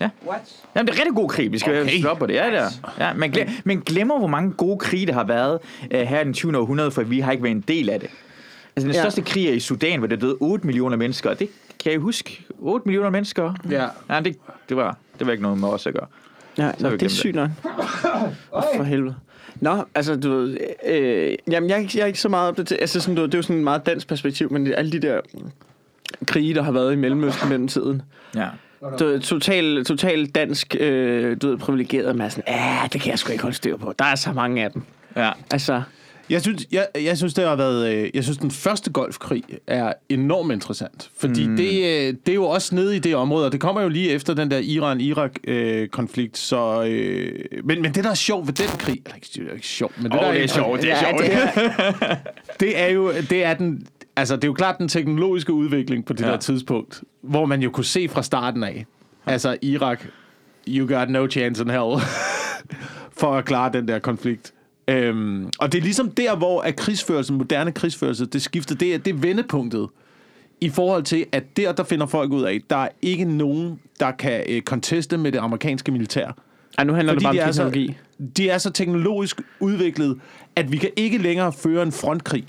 [0.00, 0.08] Ja.
[0.28, 0.40] What?
[0.76, 1.52] Jamen, det er en rigtig god krig.
[1.52, 2.04] Vi skal Okay.
[2.04, 2.34] op på det.
[2.34, 2.68] Ja, det er.
[2.98, 5.58] Ja, men, glem, men glemmer, hvor mange gode krige, der har været
[5.94, 6.58] uh, her i den 20.
[6.58, 8.08] århundrede, for vi har ikke været en del af det.
[8.76, 9.00] Altså, den Ja.
[9.02, 11.48] største krig er i Sudan, hvor der døde 8 millioner mennesker, og det
[11.82, 12.44] kan jeg huske.
[12.58, 13.54] 8 millioner mennesker.
[13.70, 13.86] Ja.
[14.10, 14.36] Ja, det,
[14.68, 16.06] det, var, det var ikke noget med os at gøre.
[16.58, 17.50] Ja, nå, det er sygt nok.
[18.76, 19.14] For helvede.
[19.60, 22.80] Nå, altså, du ved, øh, jamen, jeg, er ikke- jeg er ikke så meget opdateret.
[22.80, 24.98] Altså, sådan, du, ved, det er jo sådan et meget dansk perspektiv, men alle de
[25.02, 25.20] der
[26.26, 28.02] krige, der har været i Mellemøsten mellem tiden.
[28.36, 28.48] Ja.
[28.98, 33.18] Du ved, total, total dansk, øh, du ved, privilegeret med sådan, ja, det kan jeg
[33.18, 33.94] sgu ikke holde styr på.
[33.98, 34.82] Der er så mange af dem.
[35.16, 35.30] Ja.
[35.50, 35.82] Altså,
[36.30, 37.94] Jeg synes, jeg, jeg synes, det har været...
[37.94, 41.10] øh, Jeg synes, den første golfkrig er enormt interessant.
[41.20, 41.56] Fordi mm.
[41.56, 44.10] det, øh, det er jo også nede i det område, og det kommer jo lige
[44.10, 46.38] efter den der Iran-Irak-konflikt.
[46.38, 47.32] så, øh,
[47.64, 49.02] men, men det, der er sjovt ved den krig...
[49.04, 50.98] Eller ikke, det er ikke sjovt, men det, Åh, der det er sjovt, det er
[51.08, 51.20] sjovt.
[51.22, 52.16] det er,
[52.60, 56.12] det er jo det er den altså det er jo klart den teknologiske udvikling på
[56.12, 56.26] det ja.
[56.26, 56.32] Ja.
[56.32, 58.86] der tidspunkt, hvor man jo kunne se fra starten af,
[59.26, 60.06] altså Irak,
[60.68, 61.96] you got no chance in hell
[63.20, 64.54] for at klare den der konflikt.
[64.88, 68.98] Øhm, og det er ligesom der, hvor at krigsførelse, moderne krigsførelse, det skifter, det er,
[68.98, 69.88] det er vendepunktet
[70.60, 74.10] i forhold til, at der, der finder folk ud af, der er ikke nogen, der
[74.10, 76.36] kan øh, conteste med det amerikanske militær.
[76.78, 77.96] Ej, nu handler det bare de om er, så, teknologi.
[78.36, 80.20] de er så teknologisk udviklet,
[80.56, 82.44] at vi kan ikke længere føre en frontkrig.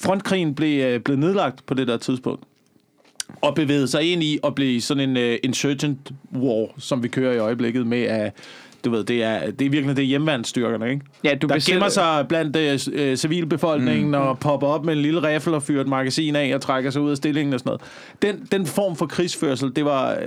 [0.00, 2.44] Frontkrigen blev, øh, blev nedlagt på det der tidspunkt.
[3.40, 7.32] Og bevægede sig ind i at blive sådan en uh, insurgent war, som vi kører
[7.34, 8.32] i øjeblikket med, at
[8.84, 11.04] du ved, det er, det er virkelig det er hjemmeværnsstyrkerne, ikke?
[11.24, 14.14] Ja, du Der besætter- gemmer sig blandt øh, øh, civilbefolkningen mm.
[14.14, 17.02] og popper op med en lille riffel og fyrer et magasin af og trækker sig
[17.02, 17.82] ud af stillingen og sådan noget.
[18.22, 20.18] Den, den form for krigsførsel, det var øh,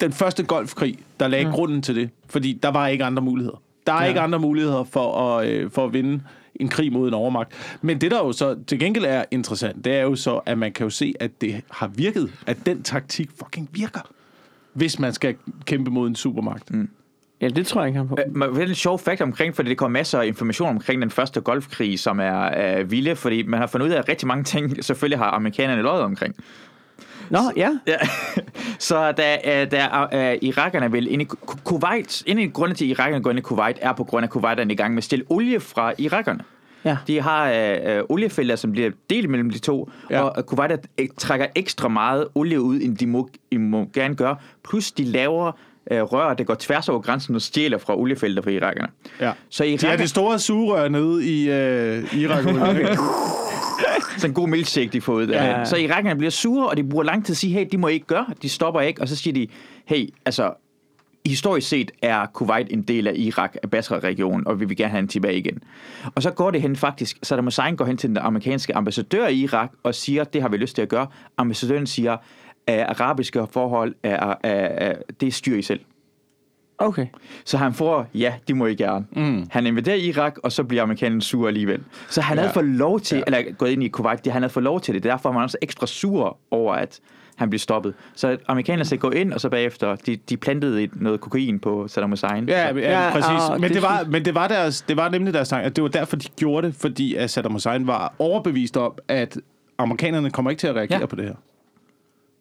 [0.00, 1.52] den første golfkrig, der lagde mm.
[1.52, 2.10] grunden til det.
[2.28, 3.62] Fordi der var ikke andre muligheder.
[3.86, 4.08] Der er ja.
[4.08, 6.20] ikke andre muligheder for at, øh, for at vinde
[6.60, 7.78] en krig mod en overmagt.
[7.82, 10.72] Men det, der jo så til gengæld er interessant, det er jo så, at man
[10.72, 12.32] kan jo se, at det har virket.
[12.46, 14.10] At den taktik fucking virker.
[14.72, 16.74] Hvis man skal kæmpe mod en supermagt.
[16.74, 16.88] Mm.
[17.40, 18.16] Ja, det tror jeg ikke, han på.
[18.26, 21.02] Øh, men Det er en sjov fakt omkring, fordi det kommer masser af information omkring
[21.02, 24.28] den første golfkrig, som er, er vilde, fordi man har fundet ud af, at rigtig
[24.28, 26.34] mange ting selvfølgelig har amerikanerne løjet omkring.
[27.30, 27.78] Nå, ja.
[27.86, 27.96] Ja.
[28.80, 29.78] så der, er- der
[30.12, 33.30] er uh, irakerne vel inde i Ku- Kuwait, en af grundene til, at irakerne går
[33.30, 35.24] ind i Kuwait, er på grund af, at Kuwait er i gang med at stille
[35.28, 36.40] olie fra irakerne.
[36.84, 36.96] Ja.
[37.06, 37.50] De har
[37.98, 40.20] uh, oliefelter, som bliver delt mellem de to, Ja.
[40.22, 44.14] og uh, Kuwait er- trækker ekstra meget olie ud, end de må, de må gerne
[44.14, 44.36] gøre.
[44.68, 45.46] Plus de laver
[45.90, 48.88] uh, rør, der går tværs over grænsen og stjæler fra oliefelter fra irakerne.
[49.20, 49.32] Ja.
[49.48, 52.46] Så De er irakerne, det store sugerør nede i øh, Irak.
[52.70, 52.96] okay.
[54.16, 55.58] Sådan en god milkshake, de får ud af.
[55.58, 55.64] Ja.
[55.64, 58.06] Så irakerne bliver sure, og de bruger lang tid at sige, hey, de må ikke
[58.06, 59.46] gøre, de stopper ikke, og så siger de,
[59.84, 60.52] hey, altså,
[61.26, 65.00] historisk set er Kuwait en del af Irak, af Basra-regionen, og vi vil gerne have
[65.00, 65.58] den tilbage igen.
[66.14, 69.34] Og så går det hen faktisk, Saddam Hussein går hen til den amerikanske ambassadør i
[69.34, 71.06] Irak og siger, det har vi lyst til at gøre.
[71.38, 72.16] Ambassadøren siger,
[72.66, 75.80] at arabiske forhold er, er, er det styrer I selv.
[76.82, 77.06] Okay.
[77.44, 79.06] Så han får, ja, de må I gerne.
[79.12, 79.46] Mm.
[79.50, 81.80] Han invaderer Irak, og så bliver amerikanerne sur alligevel.
[82.08, 82.40] Så han ja.
[82.42, 83.22] havde fået lov til, ja.
[83.26, 85.02] eller gået ind i Kuwait, det, han havde fået lov til det.
[85.02, 87.00] Derfor var man også ekstra sur over, at
[87.36, 87.94] han blev stoppet.
[88.14, 91.88] Så amerikanerne sagde gå ind, og så bagefter, de, de plantede et- noget kokain på
[91.88, 92.48] Saddam Hussein.
[92.48, 93.48] Ja, ja, Ja, præcis.
[93.50, 95.76] og men, det det var, men det var, deres, det var nemlig deres tanke, at
[95.76, 99.38] det var derfor, de gjorde det, fordi at Saddam Hussein var overbevist om, at
[99.78, 101.06] amerikanerne kommer ikke til at reagere ja.
[101.06, 101.34] På det her.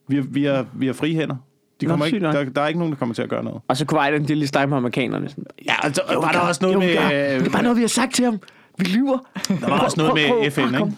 [0.07, 1.35] Vi har, vi har, vi har frie hænder.
[1.81, 3.43] De Nå, kommer sygt ikke, der, der er ikke nogen, der kommer til at gøre
[3.43, 3.61] noget.
[3.67, 5.29] Og så Kuwait, det er lige steg med amerikanerne.
[5.29, 6.87] Sådan, Ja, altså, jo, var der også noget med...
[6.87, 8.39] det er bare noget, vi har sagt til ham.
[8.77, 9.17] Vi lyver.
[9.47, 10.91] Der var også noget med FN, ikke?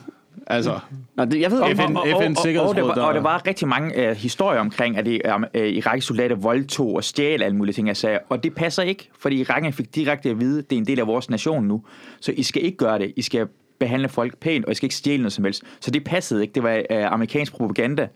[0.47, 0.79] Altså,
[1.15, 1.81] Nå, det, jeg ved ikke.
[1.81, 4.15] FN og, og, og, og, Sikkerhedsråd, det var, der- og der var rigtig mange uh,
[4.15, 7.97] historier omkring, at de, um, uh, irakiske soldater voldtog og stjal alle mulige ting, jeg
[7.97, 8.19] sagde.
[8.29, 10.99] Og det passer ikke, fordi irakerne fik direkte at vide, at det er en del
[10.99, 11.81] af vores nation nu.
[12.21, 13.13] Så I skal ikke gøre det.
[13.15, 13.47] I skal
[13.79, 15.63] behandle folk pænt, og I skal ikke stjæle noget som helst.
[15.79, 16.53] Så det passede ikke.
[16.53, 18.07] Det var uh, amerikansk propaganda.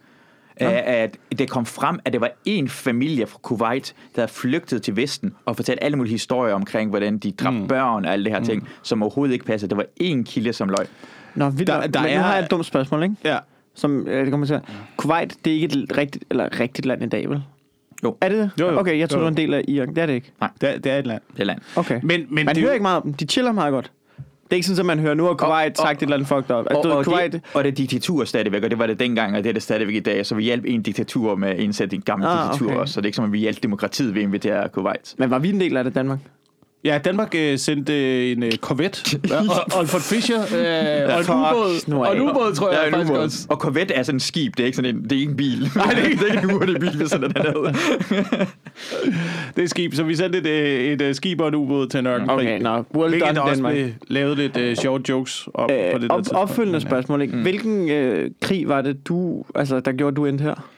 [0.62, 4.82] Uh, at det kom frem, at det var en familie fra Kuwait, der havde flygtet
[4.82, 7.68] til Vesten og fortalt alle mulige historier omkring, hvordan de dræbte mm.
[7.68, 8.46] børn og alle det her mm.
[8.46, 9.70] ting, som overhovedet ikke passede.
[9.70, 10.88] Det var én kilde, som løg.
[11.36, 13.16] Nå, vildt, Der- der, men nu er- har jeg et dumt spørgsmål, ikke?
[13.24, 13.38] ja.
[13.78, 14.60] Som øh, det kommer til.
[14.98, 17.44] Kuwait, det er ikke et rigtigt, eller rigtigt land i dag, vel?
[18.04, 18.52] Jo, Er det det?
[18.60, 18.80] Jo, jo.
[18.80, 19.88] Okay, jeg tror det var en del af Irak.
[19.90, 20.32] Det er det ikke.
[20.62, 21.22] Det, er- det er et land.
[21.34, 21.60] det er land.
[21.76, 22.00] Okay.
[22.04, 23.14] Men, men Man det, er hører jo- ikke meget om dem.
[23.14, 23.92] De chiller meget godt.
[24.46, 26.56] Det er ikke sådan, at man hører, nu har Kuwait sagt et eller andet fucked
[26.56, 26.66] up.
[26.70, 29.38] Altså, Og, og, Kuwait, det, og det er diktatur stadigvæk, og det var det dengang,
[29.38, 30.26] og det er det stadigvæk i dag.
[30.26, 32.80] Så vi hjalp en diktatur med at indsætte en gammel Ah, diktatur okay.
[32.80, 32.94] også.
[32.94, 35.16] Så det er ikke som, at vi hjalp demokratiet ved at invitere Kuwait.
[35.18, 36.20] Men var vi en del af det, Danmark?
[36.86, 39.20] Ja, Danmark øh, sendte øh, en øh, Corvette.
[39.30, 39.36] Ja,
[39.74, 40.42] og Alfred Fischer.
[40.42, 41.94] Øh, og en ubåd.
[42.08, 43.46] Og en ubåd, tror jeg Ja, en faktisk også.
[43.50, 45.38] Og Corvette er sådan en skib, det er ikke sådan en, det er ikke en
[45.38, 45.72] bil.
[45.76, 47.42] Nej, det er ikke, det er ikke en ubåd, det er en bil, sender den
[47.42, 47.54] her
[49.56, 52.00] Det er skib, så vi sendte et, øh, et, et skib og en ubåd til
[52.00, 52.36] en ørkenkrig.
[52.38, 52.84] Okay, nå.
[52.96, 53.74] Well Hvilket done, også Danmark.
[53.74, 56.42] blev lavet lidt øh, sjove jokes om Øh, på det der op, tidspunkt.
[56.50, 56.86] opfølgende ja.
[56.88, 57.38] spørgsmål, ikke?
[57.38, 60.70] Hvilken øh, krig var det, du, altså, der gjorde, du endte her?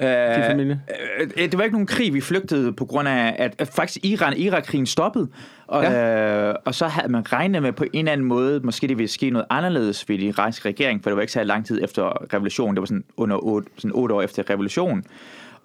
[0.00, 0.80] Din familie?
[1.20, 4.04] Øh, øh, det var ikke nogen krig, vi flygtede på grund af, at, at faktisk
[4.04, 5.28] Iran Irak-krigen stoppede.
[5.66, 6.48] Og, ja.
[6.48, 9.08] øh, og så havde man regnet med på en eller anden måde, måske det ville
[9.08, 12.34] ske noget anderledes ved de irakiske regering, for det var ikke så lang tid efter
[12.34, 12.76] revolutionen.
[12.76, 15.04] Det var sådan under otte, sådan otte år efter revolutionen.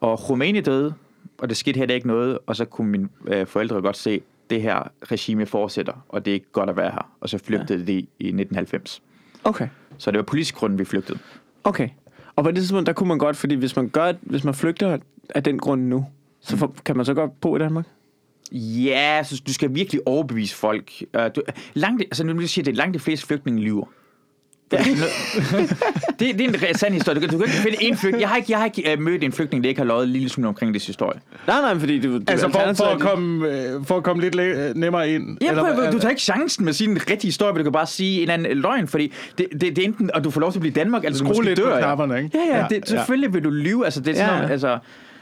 [0.01, 0.93] Og Khomeini døde,
[1.37, 4.61] og det skete heller ikke noget, og så kunne mine øh, forældre godt se, det
[4.61, 7.11] her regime fortsætter, og det er ikke godt at være her.
[7.21, 7.85] Og så flygtede ja.
[7.85, 9.01] de i 1990.
[9.43, 9.67] Okay.
[9.97, 11.19] Så det var politisk grunden, vi flygtede.
[11.63, 11.89] Okay.
[12.37, 14.97] Og på det tidspunkt, der kunne man godt, fordi hvis man gør, hvis man flygter
[15.35, 16.05] af den grund nu,
[16.41, 17.85] så for, kan man så godt bo i Danmark?
[18.51, 20.91] Ja, så du skal virkelig overbevise folk.
[21.17, 21.41] Uh, du,
[21.73, 23.85] langt, altså, nu vil jeg sige, det er langt de fleste flygtninge lyver.
[26.19, 27.15] det, det er en sand historie.
[27.15, 28.21] Du kan, du kan ikke finde en flygtning.
[28.21, 30.09] Jeg har ikke, jeg har ikke uh, mødt en flygtning, der ikke har løjet en
[30.09, 31.19] lille smule omkring det historie.
[31.47, 32.17] Nej, nej, fordi du...
[32.17, 35.37] du Altså for, for, at komme, øh, for at komme lidt læ- nemmere ind.
[35.41, 37.63] Ja, Eller prøv, du tager ikke chancen med at sige en rigtig historie, men du
[37.63, 40.41] kan bare sige en anden løgn, fordi det, det, det er enten, at du får
[40.41, 41.73] lov til at blive i Danmark, eller du måske lidt på dør.
[41.73, 41.79] ja.
[41.79, 42.37] knapperne, ikke?
[42.49, 43.85] Ja, ja, Ja, det, selvfølgelig vil du lyve.
[43.85, 44.35] Altså, det er sådan Ja.
[44.37, 44.77] noget, altså,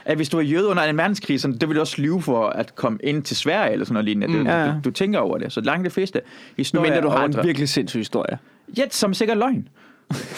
[0.06, 2.46] at hvis du er jøde under en verdenskrig, så det vil du også lyve for
[2.48, 4.38] at komme ind til Sverige eller sådan noget lignende.
[4.38, 4.46] Mm.
[4.48, 4.68] Ja, ja.
[4.68, 5.54] Du, du, tænker over det.
[5.54, 6.22] Så langt de fleste
[6.58, 8.38] historier Men du har en virkelig sindssyg historie.
[8.78, 9.68] Ja, som sikkert løgn.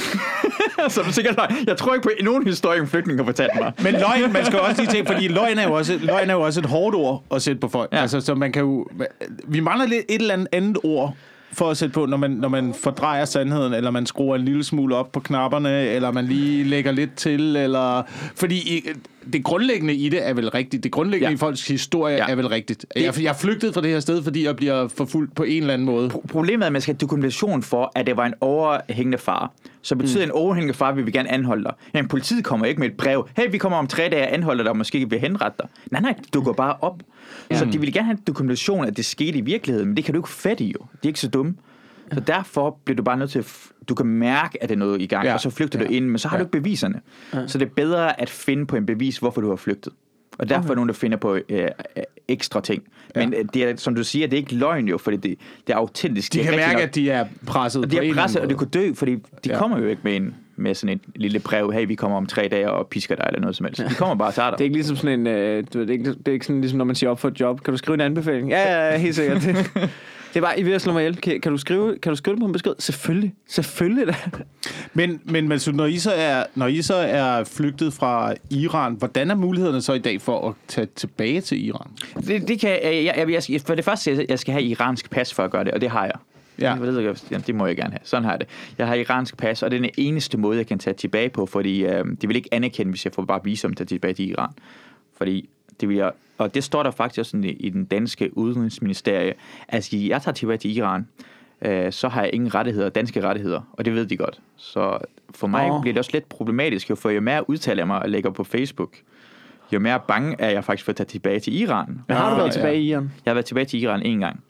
[0.90, 1.68] som sikkert løgn.
[1.68, 3.72] Jeg tror ikke på nogen historie, en flygtning har fortalt mig.
[3.84, 6.42] Men løgn, man skal også lige tænke, fordi løgn er jo også, løgn er jo
[6.42, 7.90] også et hårdt ord at sætte på folk.
[7.92, 7.96] Ja.
[7.98, 8.02] Ja.
[8.02, 8.88] Altså, så man kan jo...
[9.48, 11.16] Vi mangler lidt et eller andet andet ord
[11.52, 14.64] for at sætte på, når man, når man fordrejer sandheden, eller man skruer en lille
[14.64, 18.04] smule op på knapperne, eller man lige lægger lidt til, eller...
[18.36, 18.84] Fordi
[19.34, 20.84] det grundlæggende i det er vel rigtigt.
[20.84, 21.36] Det grundlæggende Ja.
[21.36, 22.26] i folks historie Ja.
[22.30, 22.86] er vel rigtigt.
[22.96, 25.74] Jeg, jeg er flygtet fra det her sted, fordi jeg bliver forfulgt på en eller
[25.74, 26.10] anden måde.
[26.14, 29.52] Pro- Problemet er, at man skal have dokumentation for, at det var en overhængende far.
[29.82, 30.30] Så betyder mm.
[30.30, 31.74] en overhængende far, vil vi gerne anholde dig.
[31.94, 33.28] Men politiet kommer ikke med et brev.
[33.38, 35.68] Hey, vi kommer om tre dage og anholder dig, og måske vil henrette dig.
[35.92, 37.00] Nej, nej, du går bare op.
[37.52, 37.60] Ja.
[37.60, 40.20] Så de vil gerne have dokumentation, at det skete i virkeligheden, men det kan du
[40.20, 40.80] ikke fatte jo.
[40.80, 41.56] De er ikke så dumme.
[42.14, 43.54] Så derfor bliver du bare nødt til at...
[43.90, 45.30] Du kan mærke, at det er noget i gang, ja.
[45.30, 45.34] Ja.
[45.34, 45.86] og så flygter ja.
[45.86, 45.98] du Ja.
[45.98, 46.44] ind, men så har ja.
[46.44, 47.02] du ikke beviserne.
[47.34, 47.48] Ja.
[47.48, 49.94] Så det er bedre at finde på en bevis, hvorfor du har flygtet.
[50.40, 50.72] Og derfor okay.
[50.72, 51.68] er nogen, der finder på øh, øh,
[52.28, 52.84] ekstra ting.
[53.16, 55.74] Men øh, det er, som du siger, det er ikke løgn jo, fordi det, det
[55.74, 56.34] er autentisk.
[56.34, 56.82] De det er kan mærke, nok.
[56.84, 59.16] at de er presset Og de på en er presset, og det kunne dø, fordi
[59.16, 59.54] de ja.
[59.54, 59.60] Ja.
[59.60, 62.48] kommer jo ikke med, en, med sådan et lille brev, hey, vi kommer om tre
[62.52, 63.82] dage og pisker dig, eller noget som helst.
[63.90, 64.58] De kommer bare og tager dig.
[64.58, 65.28] Det er ikke ligesom sådan en...
[65.28, 67.20] Øh, du ved, det, er ikke, det er ikke sådan, ligesom når man siger op
[67.20, 67.64] for et job.
[67.64, 68.50] Kan du skrive en anbefaling?
[68.50, 69.42] Ja, ja, ja helt sikkert.
[69.42, 69.56] Det,
[70.34, 71.16] det er bare, I ved at slå mig ihjel.
[71.16, 72.74] Kan, kan, du skrive, kan du skrive det på en besked?
[72.80, 73.34] Selvfølgelig.
[73.48, 74.16] Selvfølgelig da.
[74.94, 79.32] Men, men Masud, når I, så er, når I så er flygtet fra Iran, hvordan
[79.32, 81.88] er mulighederne så i dag for at tage tilbage til Iran?
[82.28, 85.10] Det, det kan, jeg, jeg, jeg, jeg, for det første, jeg, jeg skal have iransk
[85.10, 86.16] pas for at gøre det, og det har jeg.
[86.62, 86.74] Ja.
[86.74, 88.00] Jeg ved ikke, ja, det må jeg gerne have.
[88.04, 88.48] Sådan har jeg det.
[88.78, 91.46] Jeg har iransk pas, og det er den eneste måde, jeg kan tage tilbage på,
[91.46, 94.50] fordi øh, de vil ikke anerkende, hvis jeg får bare visum til tilbage til Iran.
[95.18, 95.50] Fordi
[95.82, 99.34] det vil jeg, og det står der faktisk også i, i den danske udenrigsministerie,
[99.68, 101.08] at jeg tager tilbage til Iran,
[101.62, 104.42] øh, så har jeg ingen rettigheder, danske rettigheder, og det ved de godt.
[104.56, 104.98] Så
[105.36, 105.82] for mig oh.
[105.82, 108.44] bliver det også lidt problematisk, jo, for jo mere udtaler jeg mig og lægger på
[108.44, 108.92] Facebook,
[109.72, 112.02] jo mere bange er jeg faktisk for at tage tilbage til Iran.
[112.08, 112.54] Men har du været ja.
[112.54, 113.12] tilbage i Iran?
[113.26, 114.44] Jeg har været tilbage til Iran en gang.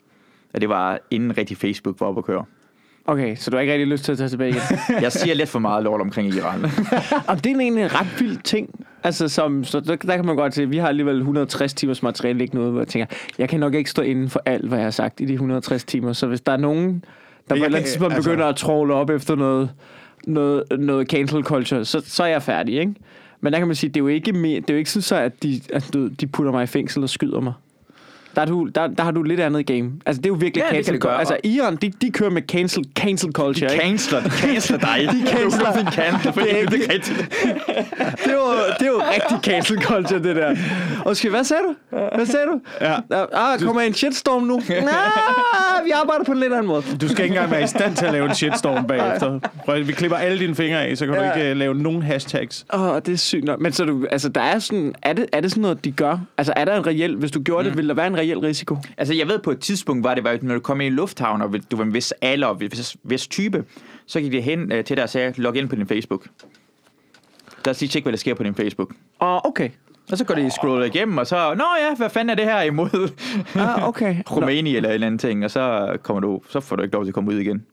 [0.54, 2.44] Og det var inden rigtig Facebook var oppe at køre.
[3.08, 4.62] Okay, så du har ikke rigtig lyst til at tage tilbage igen?
[5.04, 6.64] Jeg siger lidt for meget lort omkring Iran.
[7.28, 8.86] Og det er egentlig en ret vild ting.
[9.04, 12.02] Altså, som, så der, der kan man godt se, at vi har alligevel 160 timers
[12.02, 13.06] materiale liggende ude, hvor jeg tænker,
[13.38, 15.84] jeg kan nok ikke stå inden for alt, hvad jeg har sagt i de 160
[15.84, 16.12] timer.
[16.12, 17.04] Så hvis der er nogen,
[17.48, 19.70] der på et eller andet tidspunkt altså- begynder at tråle op efter noget,
[20.26, 22.94] noget, noget cancel culture, så, så er jeg færdig, ikke?
[23.40, 25.02] Men der kan man sige, det er jo ikke, mere, det er jo ikke sådan
[25.02, 27.52] så, at de, at du, de putter mig i fængsel og skyder mig.
[28.36, 29.90] Der, er du, der, der har du lidt andet game.
[30.06, 31.18] Altså, det er jo virkelig Ja, cancel culture.
[31.18, 33.84] Altså, Iran, de, de kører med cancel, cancel culture, ikke?
[33.84, 35.08] Canceler, de canceler dig.
[35.12, 35.72] De canceler.
[35.84, 36.98] Du cancel, for Det er det er
[38.24, 40.56] det er jo, det er jo rigtig cancel culture, det der.
[41.06, 41.96] Undskyld, hvad sagde du?
[42.14, 42.60] Hvad sagde du?
[42.80, 42.96] Ja.
[43.32, 44.56] Ah, kommer en shitstorm nu?
[44.68, 46.82] nah, vi arbejder på en lidt anden måde.
[47.00, 49.40] Du skal ikke engang være i stand til at lave en shitstorm bagefter.
[49.64, 51.20] Prøv, vi klipper alle dine fingre af, så kan ja.
[51.20, 52.66] Du ikke uh, lave nogen hashtags.
[52.74, 53.60] Åh, oh, det er sygt nok.
[53.60, 56.18] Men så du, altså, der er sådan, er det, er det sådan noget, de gør?
[56.38, 57.68] Altså, er der en reel, hvis du gjorde mm.
[57.68, 58.76] det, ville der være en reel risiko?
[58.96, 61.54] Altså, jeg ved på et tidspunkt, var det, var, når du kom i lufthavn, og
[61.70, 63.64] du var en vis alder og en vis, vis type,
[64.06, 66.26] så gik det hen øh, til dig og sagde, log ind på din Facebook.
[67.64, 68.90] Lad os lige tjekke, hvad der sker på din Facebook.
[69.20, 69.70] Åh, oh, okay.
[70.10, 72.62] Og så går de scroller igennem, og så, nå ja, hvad fanden er det her
[72.62, 73.10] imod
[73.54, 74.16] Ah, okay.
[74.30, 77.04] Rumænien eller en eller anden ting, og så, kommer du, så får du ikke lov
[77.04, 77.66] til at komme ud igen.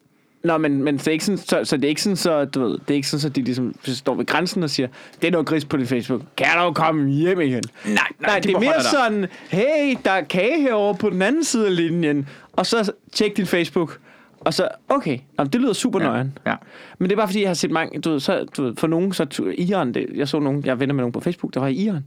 [0.45, 2.61] Nå, men, men det er ikke sådan, så, så det er ikke sådan, så, du
[2.63, 4.87] ved, det er ikke sådan, så de ligesom står ved grænsen og siger,
[5.21, 6.21] det er noget gris på din Facebook.
[6.37, 7.63] Kan du komme hjem igen?
[7.85, 11.65] Nej, Nej, det er mere sådan, hey, der er kage herovre på den anden side
[11.67, 13.99] af linjen, og så tjek din Facebook.
[14.39, 16.37] Og så, okay, Jamen, det lyder super Ja, nøjeren.
[16.45, 16.55] ja.
[16.99, 18.87] Men det er bare fordi, jeg har set mange, du ved, så, du ved, for
[18.87, 21.67] nogen, så Iran, det, jeg så nogen, jeg venner med nogen på Facebook, der var
[21.67, 22.05] i Iran.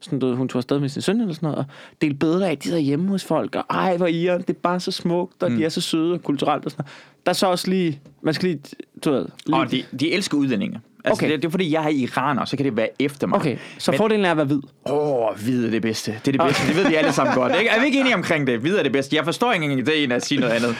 [0.00, 1.64] Sådan, du hun tog afsted med sin søn eller sådan noget, og
[2.00, 4.60] delte billeder af, de er hjemme hos folk, og ej, hvor er Iran, det er
[4.62, 5.56] bare så smukt, og mm.
[5.56, 7.26] de er så søde og kulturelt og sådan noget.
[7.26, 8.60] Der er så også lige, man skal lige,
[9.04, 10.80] du ved, lige, Og de, de elsker udlændinge.
[11.08, 11.26] Altså, Okay.
[11.26, 11.32] okay.
[11.34, 13.36] det, det er fordi, jeg er iraner, så kan det være efter mig.
[13.36, 14.60] Okay, så Men- fordelen er at være hvid.
[14.86, 16.10] Åh, oh, hvide er det bedste.
[16.24, 16.66] Det er det bedste.
[16.68, 17.52] Det ved vi alle sammen godt.
[17.58, 17.70] Ikke?
[17.70, 18.58] Er vi ikke enige omkring det?
[18.58, 19.16] Hvide er det bedste.
[19.16, 20.76] Jeg forstår ikke engang ideen at sige noget andet.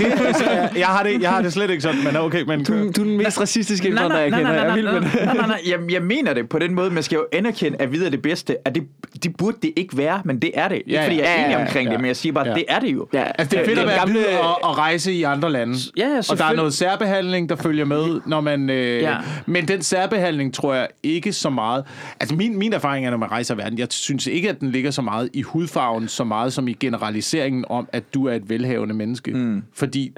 [0.00, 2.42] jeg, jeg, har det, jeg har det slet ikke sådan, men okay.
[2.42, 4.52] Men, Du, du er den mest racistiske indvandrer, nej, jeg nej, kender.
[4.52, 5.24] nej, Jeg er nej, vild med nej, det.
[5.24, 5.60] nej, nej, nej.
[5.66, 6.90] Jeg, jeg mener det på den måde.
[6.90, 8.56] Man skal jo anerkende, at hvide er det bedste.
[8.68, 8.82] At det,
[9.22, 10.74] det burde det ikke være, men det er det.
[10.76, 11.92] Ikke Ja, fordi jeg er ja, enig ja, omkring ja.
[11.92, 12.54] det, men jeg siger bare, Ja.
[12.54, 13.06] det er det jo.
[13.12, 14.40] Ja, Altså, det er fedt at være gamle- gamle...
[14.40, 15.74] og, og rejse i andre lande.
[15.96, 18.70] Ja, ja, og der er noget særbehandling, der følger med, når man...
[18.70, 19.14] Øh, Ja.
[19.46, 21.84] Men den særbehandling tror jeg ikke så meget...
[22.20, 24.70] Altså min, min erfaring er, når man rejser i verden, jeg synes ikke, at den
[24.70, 28.48] ligger så meget i hudfarven, så meget som i generaliseringen om, at du er et
[28.50, 29.30] velhavende menneske.
[29.32, 29.62] Mm.
[29.74, 30.12] Fordi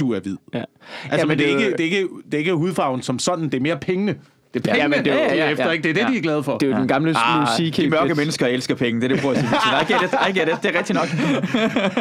[0.00, 0.36] du er hvid.
[0.54, 0.58] Ja.
[0.58, 3.02] Altså, Jamen, men det er, det er ikke, det, er ikke, det er ikke hudfarven
[3.02, 4.14] som sådan, det er mere pengene.
[4.54, 5.70] Det er pengene, Jamen, det er jo- ja, ja, ja, efter, ja.
[5.70, 5.82] ikke?
[5.82, 6.06] Det er det, Ja.
[6.12, 6.58] de er glade for.
[6.58, 7.82] Det er jo den gamle Ah, Louis C.K.
[7.84, 9.50] de mørke mennesker elsker penge, det er det, prøver at sige.
[9.82, 11.08] I get it, I get it, det er rigtigt nok.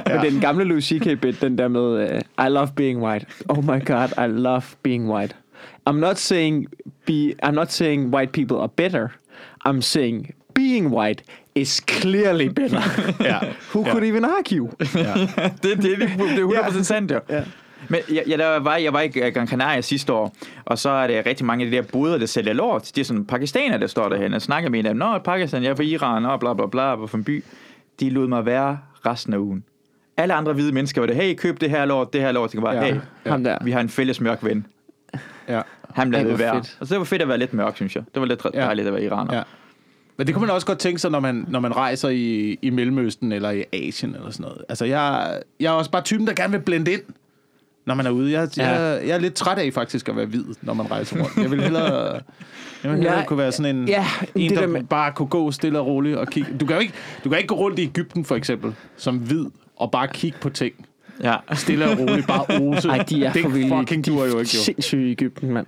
[0.07, 1.19] Men det er den gamle Louis C.K.
[1.21, 3.25] bit, den der med, uh, I love being white.
[3.49, 5.35] Oh my god, I love being white.
[5.89, 6.67] I'm not saying
[7.05, 9.07] be, I'm not saying white people are better.
[9.67, 11.23] I'm saying being white
[11.55, 12.81] is clearly better.
[13.29, 13.39] Ja.
[13.73, 14.69] Who could even argue?
[14.95, 15.13] Ja.
[15.15, 17.19] det, det, det, det er 100% sandt, jo.
[17.29, 17.43] Ja.
[17.89, 21.07] Men jeg, jeg, der var, jeg var i Gran Canaria sidste år, og så er
[21.07, 22.91] det rigtig mange af de der boder, der sælger lort.
[22.95, 24.97] De er sådan pakistanere, der står derhen og snakker med en af dem.
[24.99, 27.43] Nå, Pakistan, jeg er fra Iran, og bla bla bla, hvor fra en by.
[27.99, 29.63] De lod mig være resten af ugen.
[30.17, 32.51] Alle andre hvide mennesker var det, hey, køb det her lort, det her lort.
[32.51, 32.93] Så jeg bare, Ja.
[33.37, 33.57] hey, der.
[33.63, 34.65] vi har en fælles mørk ven.
[35.49, 35.61] Ja.
[35.93, 36.55] Han det være.
[36.55, 36.77] fedt.
[36.79, 38.03] Og så det var fedt at være lidt mørk, synes jeg.
[38.13, 38.59] Det var lidt Ja.
[38.61, 39.35] dejligt at være iraner.
[39.35, 39.41] Ja.
[40.17, 42.69] Men det kunne man også godt tænke sig, når man, når man rejser i, i
[42.69, 44.61] Mellemøsten eller i Asien eller sådan noget.
[44.69, 47.01] Altså, jeg, jeg er også bare typen, der gerne vil blende ind,
[47.85, 48.31] når man er ude.
[48.31, 48.69] Jeg, Ja.
[48.69, 51.37] jeg, jeg er lidt træt af faktisk at være hvid, når man rejser rundt.
[51.37, 52.21] Jeg vil hellere, jeg
[52.83, 55.27] vil hellere Ja, kunne være sådan en, ja, en det der der med- bare kunne
[55.27, 56.57] gå stille og roligt og kigge.
[56.59, 59.45] Du kan jo ikke, du kan ikke gå rundt i Ægypten for eksempel, som hvid,
[59.75, 60.73] og bare kigge på ting.
[61.23, 61.35] Ja.
[61.53, 62.89] Stille og roligt, bare ose.
[62.89, 63.77] Ej, de er det for vilde.
[63.79, 64.45] fucking duer jo ikke, jo.
[64.45, 65.65] Sindssyge i Ægypten, mand.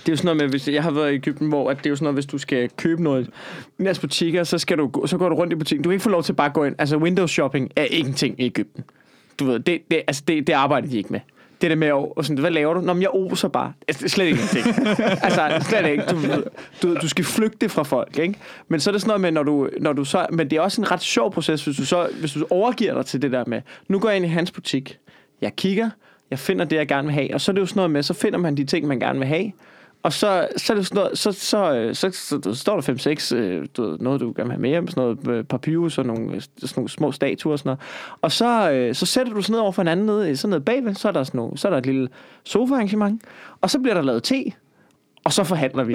[0.00, 1.86] Det er jo sådan noget med, hvis jeg har været i Ægypten, hvor at det
[1.86, 3.30] er jo sådan noget, hvis du skal købe noget
[3.78, 5.82] i deres butikker, så, skal du, gå- så går du rundt i butikken.
[5.84, 6.74] Du kan ikke få lov til bare at gå ind.
[6.78, 8.84] Altså, window shopping er ingenting i Ægypten.
[9.38, 11.20] Du ved, det, det, altså, det, det arbejder de ikke med.
[11.60, 12.80] Det der med, at, og sådan, hvad laver du?
[12.80, 13.72] Nå, men jeg oser bare.
[13.88, 14.88] Altså, slet ikke ingenting.
[15.26, 16.04] altså, slet ikke.
[16.10, 16.18] Du,
[16.82, 18.34] du, du skal flygte fra folk, ikke?
[18.68, 20.26] Men så er det sådan noget med, når du, når du så...
[20.30, 23.06] Men det er også en ret sjov proces, hvis du så hvis du overgiver dig
[23.06, 24.98] til det der med, nu går jeg ind i hans butik,
[25.40, 25.90] jeg kigger,
[26.30, 28.02] jeg finder det, jeg gerne vil have, og så er det jo sådan noget med,
[28.02, 29.52] så finder man de ting, man gerne vil have,
[30.06, 33.32] og så, så er det sådan noget, så, så, øh, så, så, så står der
[33.32, 35.98] 5-6, øh, du ved, noget du gerne vil have med hjem, sådan noget øh, papyrus
[35.98, 37.80] og nogle, øh, sådan nogle små statuer og sådan noget.
[38.22, 40.64] Og så, øh, så sætter du sådan noget over for en anden nede, sådan noget
[40.64, 42.08] bagved, så er der, sådan nogle, så er der et lille
[42.44, 43.22] sofa-arrangement,
[43.60, 44.44] og så bliver der lavet te,
[45.26, 45.94] og så forhandler vi.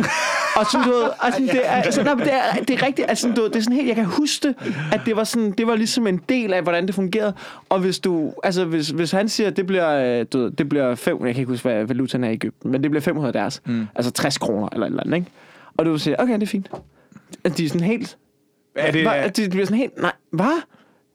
[0.57, 3.27] og sådan, du ved, altså, det, er, altså, nej, det, er, det er rigtigt, altså,
[3.35, 4.55] du ved, det er sådan helt, jeg kan huske det,
[4.93, 7.33] at det var, sådan, det var ligesom en del af, hvordan det fungerede.
[7.69, 10.69] Og hvis du, altså hvis, hvis han siger, at det bliver, øh, du ved, det
[10.69, 13.33] bliver fem, jeg kan ikke huske, hvad valutaen er i Ægypten, men det bliver 500
[13.33, 13.87] deres, mm.
[13.95, 15.31] altså 60 kroner eller eller andet, ikke?
[15.77, 16.71] Og du siger, okay, det er fint.
[17.43, 18.17] Altså, de er sådan helt,
[18.75, 20.61] Er det, Hva, de bliver sådan helt, nej, hvad?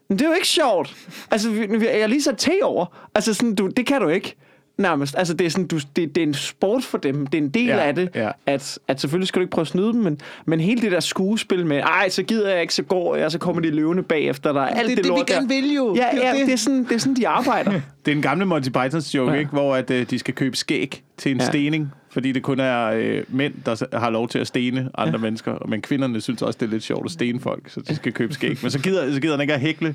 [0.08, 0.96] Men det er jo ikke sjovt.
[1.30, 2.86] Altså, vi, vi, jeg har lige sat te over.
[3.14, 4.36] Altså, sådan, du, det kan du ikke.
[4.78, 5.14] Nærmest.
[5.18, 7.26] Altså, det er, sådan, du, det, det er en sport for dem.
[7.26, 8.08] Det er en del Ja, af det.
[8.14, 8.30] ja.
[8.46, 11.00] At, at selvfølgelig skal du ikke prøve at snyde dem, men, men hele det der
[11.00, 14.02] skuespil med, ej, så gider jeg ikke, så går jeg, og så kommer de løvende
[14.02, 14.72] bagefter dig.
[14.76, 15.34] Alt det, det, vi lort der.
[15.34, 15.94] gerne vil jo.
[15.96, 16.46] Ja, Det er ja det.
[16.46, 17.70] det, er sådan, det er sådan, de arbejder.
[18.06, 19.38] Det er en gamle Monty Pythons joke, Ja.
[19.38, 19.50] ikke?
[19.50, 21.46] hvor at, øh, de skal købe skæg til en Ja.
[21.46, 25.22] stening, fordi det kun er øh, mænd, der har lov til at stene andre ja.
[25.22, 25.66] mennesker.
[25.68, 28.34] Men kvinderne synes også, det er lidt sjovt at stene folk, så de skal købe
[28.34, 28.58] skæg.
[28.62, 29.94] Men så gider, så gider han ikke at hækle,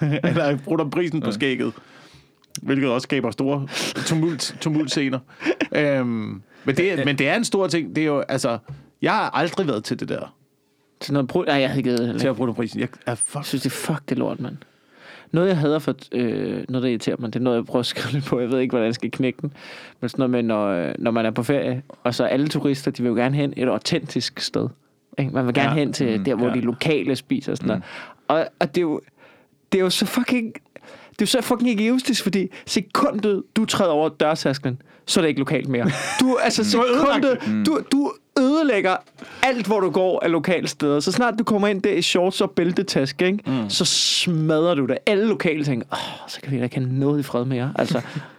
[0.24, 1.72] eller bruge prisen på skægget.
[2.62, 3.68] Hvilket også skaber store
[4.06, 5.18] tumult, tumultscener.
[5.72, 7.96] øhm, men, det, men det er en stor ting.
[7.96, 8.58] Det er jo, altså,
[9.02, 10.34] jeg har aldrig været til det der,
[11.00, 11.46] Sådan noget brud.
[11.46, 12.80] Nej, jeg havde ikke til at bruge prisen.
[12.80, 14.56] Jeg er fuck synes, det er fuck det lort, mand.
[15.32, 17.86] Noget, jeg hader for, øh, noget, der irriterer mig, det er noget, jeg prøver at
[17.86, 18.40] skrive på.
[18.40, 19.52] Jeg ved ikke, hvordan jeg skal knække den.
[20.00, 22.90] Men sådan noget med, når, øh, når man er på ferie, og så alle turister,
[22.90, 24.68] de vil jo gerne hen et autentisk sted.
[25.18, 25.30] Ikke?
[25.30, 25.74] Man vil gerne Ja.
[25.74, 26.54] hen til Mm, der, hvor ja.
[26.54, 27.82] de lokale spiser og sådan noget.
[28.28, 29.00] Og, og det er jo,
[29.72, 30.52] det er jo så fucking...
[31.18, 35.22] Det er jo så fucking ikke egoistisk, fordi sekundet, du træder over dørtasken, så er
[35.22, 35.90] det ikke lokalt mere.
[36.20, 38.96] Du, altså sekundet, du, du ødelægger
[39.42, 41.00] alt, hvor du går af lokale steder.
[41.00, 43.38] Så snart du kommer ind der i shorts og bæltetaske, ikke?
[43.46, 43.70] Mm.
[43.70, 44.98] så smadrer du det.
[45.06, 47.72] Alle lokale tænker, åh, så kan vi da ikke have noget i fred mere.
[47.78, 48.00] Altså,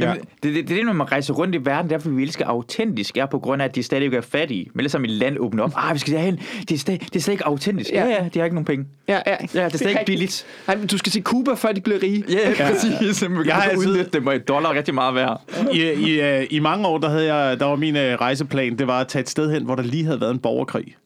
[0.00, 0.04] Ja.
[0.08, 2.46] Jamen, det, det, det er det, når man rejser rundt i verden, derfor vi elsker
[2.46, 4.66] autentisk, er på grund af, at de stadig er fattige.
[4.74, 7.16] Men ellers som et land åbner op, ah, vi skal derhen, det er, stadig, det
[7.16, 7.90] er stadig ikke autentisk.
[7.92, 8.84] Ja, ja, de har ikke nogen penge.
[9.08, 9.36] ja, ja.
[9.54, 10.46] Ja, det er stadig ikke billigt.
[10.66, 12.24] Nej, men du skal se Cuba, før de bliver rige.
[12.28, 12.70] Ja, ja.
[12.72, 13.28] præcis.
[13.28, 15.40] Man Jeg har altid- dem, og et dollar rigtig meget værd.
[15.72, 18.86] I, i, øh, I mange år, der, havde jeg, der var min øh, rejseplan, det
[18.86, 20.96] var at tage et sted hen, hvor der lige havde været en borgerkrig.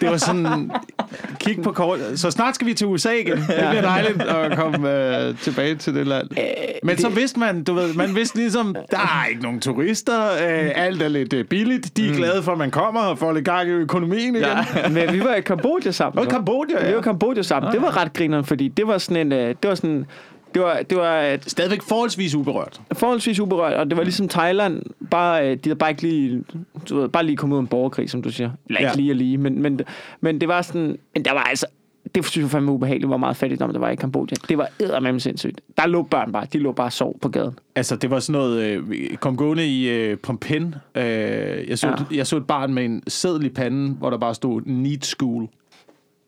[0.00, 0.70] Det var sådan,
[1.40, 1.98] kig på kort.
[2.14, 3.36] Så snart skal vi til USA igen.
[3.36, 6.28] Det bliver dejligt at komme øh, tilbage til det land.
[6.82, 10.70] Men så vidste man, du ved, man vidste ligesom, der er ikke nogen turister, øh,
[10.74, 13.44] alt er lidt øh, billigt, de er glade for, at man kommer og får lidt
[13.44, 14.44] gang i økonomien igen.
[14.74, 14.88] Ja.
[15.06, 16.18] Men vi var i Kambodja sammen.
[16.24, 16.28] Og.
[16.30, 16.98] Kambodja, Vi var ja.
[16.98, 17.72] i Kambodja sammen.
[17.72, 19.32] Det var ret grineren, fordi det var sådan en...
[19.32, 20.06] øh, Det var sådan...
[20.54, 22.80] Det var, det var et Stadigvæk forholdsvis uberørt.
[22.92, 26.44] forholdsvis uberørt, og det var ligesom Thailand, bare, øh, de havde bare ikke lige,
[26.88, 28.50] du ved, bare lige kommet ud af en borgerkrig, som du siger.
[28.66, 28.96] Eller ikke Ja.
[28.96, 29.80] lige og lige, men, men,
[30.20, 31.66] men det var sådan, men der var altså,
[32.14, 34.36] det synes jeg fandme ubehageligt, hvor meget fattigdom der var i Kambodja.
[34.48, 35.60] Det var eddermame sindssygt.
[35.76, 37.58] Der lå børn bare, de lå bare og sov på gaden.
[37.74, 38.62] Altså, det var sådan noget...
[38.62, 40.74] Øh, kom gående i øh, Pompen.
[40.94, 41.02] Øh,
[41.68, 42.16] jeg, så, Ja.
[42.16, 45.48] jeg så et barn med en seddel i panden, hvor der bare stod Need School.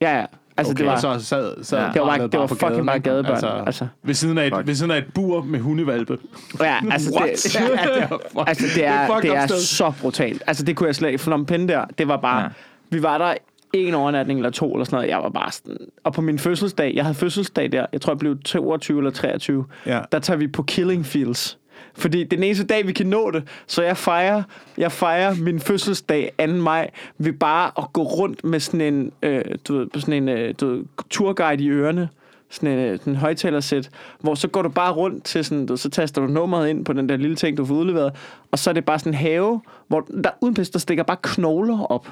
[0.01, 0.25] Ja, ja.
[0.57, 1.91] Altså, Okay, det var, så sad, sad Ja.
[1.93, 3.87] Det var bare- det var fucking gaden, bare gadebørn, Altså, altså.
[4.03, 4.67] Ved, siden af et, Fuck.
[4.67, 6.19] ved siden af et bur med hundevalpe.
[6.61, 7.61] ja, altså, det, ja,
[7.95, 8.45] det er.
[8.47, 9.59] Altså, det et er, det er sted.
[9.61, 10.43] så brutalt.
[10.47, 11.23] Altså, det kunne jeg slet ikke.
[11.23, 12.43] Phnom Penh der, det var bare...
[12.43, 12.49] Ja.
[12.91, 13.35] Vi var der
[13.73, 15.09] en overnatning eller to eller sådan noget.
[15.09, 15.77] Jeg var bare sådan...
[16.05, 19.65] Og på min fødselsdag, jeg havde fødselsdag der, jeg tror, jeg blev 22 eller 23,
[19.87, 20.01] Ja.
[20.13, 21.59] der tager vi på Killing Fields.
[21.95, 23.43] Fordi det er den eneste dag, vi kan nå det.
[23.67, 24.43] Så jeg fejrer,
[24.79, 26.47] jeg fejrer min fødselsdag 2.
[26.47, 30.55] maj ved bare at gå rundt med sådan en, øh, du ved, sådan en øh,
[30.61, 32.09] du ved, turguide i ørerne
[32.55, 35.77] sådan en, øh, sådan en højtalersæt, hvor så går du bare rundt til sådan, du,
[35.77, 38.13] så taster du nummeret ind på den der lille ting, du får udleveret,
[38.53, 41.17] og så er det bare sådan en have, hvor der uden pis, der stikker bare
[41.23, 42.09] knogler op.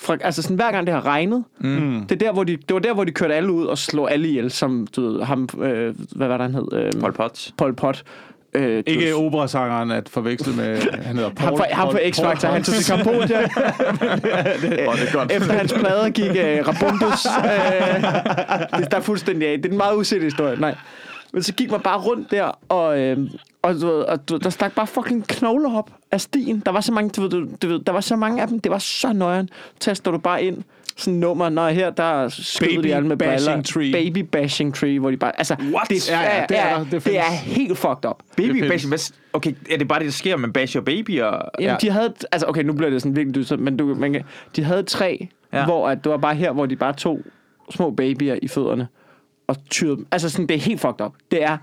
[0.00, 2.04] Fra, altså sådan hver gang det har regnet, mm.
[2.08, 4.12] det, er der, hvor de, det var der, hvor de kørte alle ud og slog
[4.12, 6.72] alle ihjel, som du ved, ham, øh, hvad var det, han hed?
[6.72, 7.52] Øh, Pol Pot.
[7.56, 8.04] Pol Pot.
[8.54, 10.80] Øh, Ikke operasangeren at forveksle med...
[11.02, 13.40] Han hedder Paul, ham for, ham Paul- X-Factor, han tog til Kambodja.
[15.36, 17.26] Efter hans plader gik uh, Rabundus.
[17.26, 19.56] Uh, det der er fuldstændig af.
[19.58, 20.60] Det er en meget usikker historie.
[20.60, 20.74] Nej.
[21.32, 23.18] Men så gik man bare rundt der, og, øh,
[23.62, 23.70] og,
[24.08, 26.62] og ved, der stak bare fucking knogler op af stien.
[26.66, 28.60] Der var så mange, du du, du der var så mange af dem.
[28.60, 29.48] Det var så nøjeren.
[29.80, 30.62] Taster du bare ind
[31.00, 33.92] sådan nummer, når her, der skød Baby de alle med bashing tree.
[33.92, 35.38] Baby bashing tree, hvor de bare...
[35.38, 35.88] Altså, What?
[35.90, 36.84] Det, Ja, ja, det er der.
[36.84, 38.16] Det det, er helt fucked up.
[38.36, 38.88] Baby bashing.
[38.90, 41.20] Hvad, okay, er det bare det, der sker, man basher baby?
[41.20, 41.42] Og...
[41.60, 41.76] Jamen, Ja.
[41.80, 42.14] de havde...
[42.32, 44.24] Altså, okay, nu bliver det sådan virkelig dyst, men du, man, kan-
[44.56, 45.64] de havde tre, ja.
[45.64, 47.20] hvor at det var bare her, hvor de bare tog
[47.70, 48.88] små babyer i fødderne
[49.46, 50.06] og tyrede dem.
[50.12, 51.12] Altså, sådan, det er helt fucked up.
[51.30, 51.56] Det er...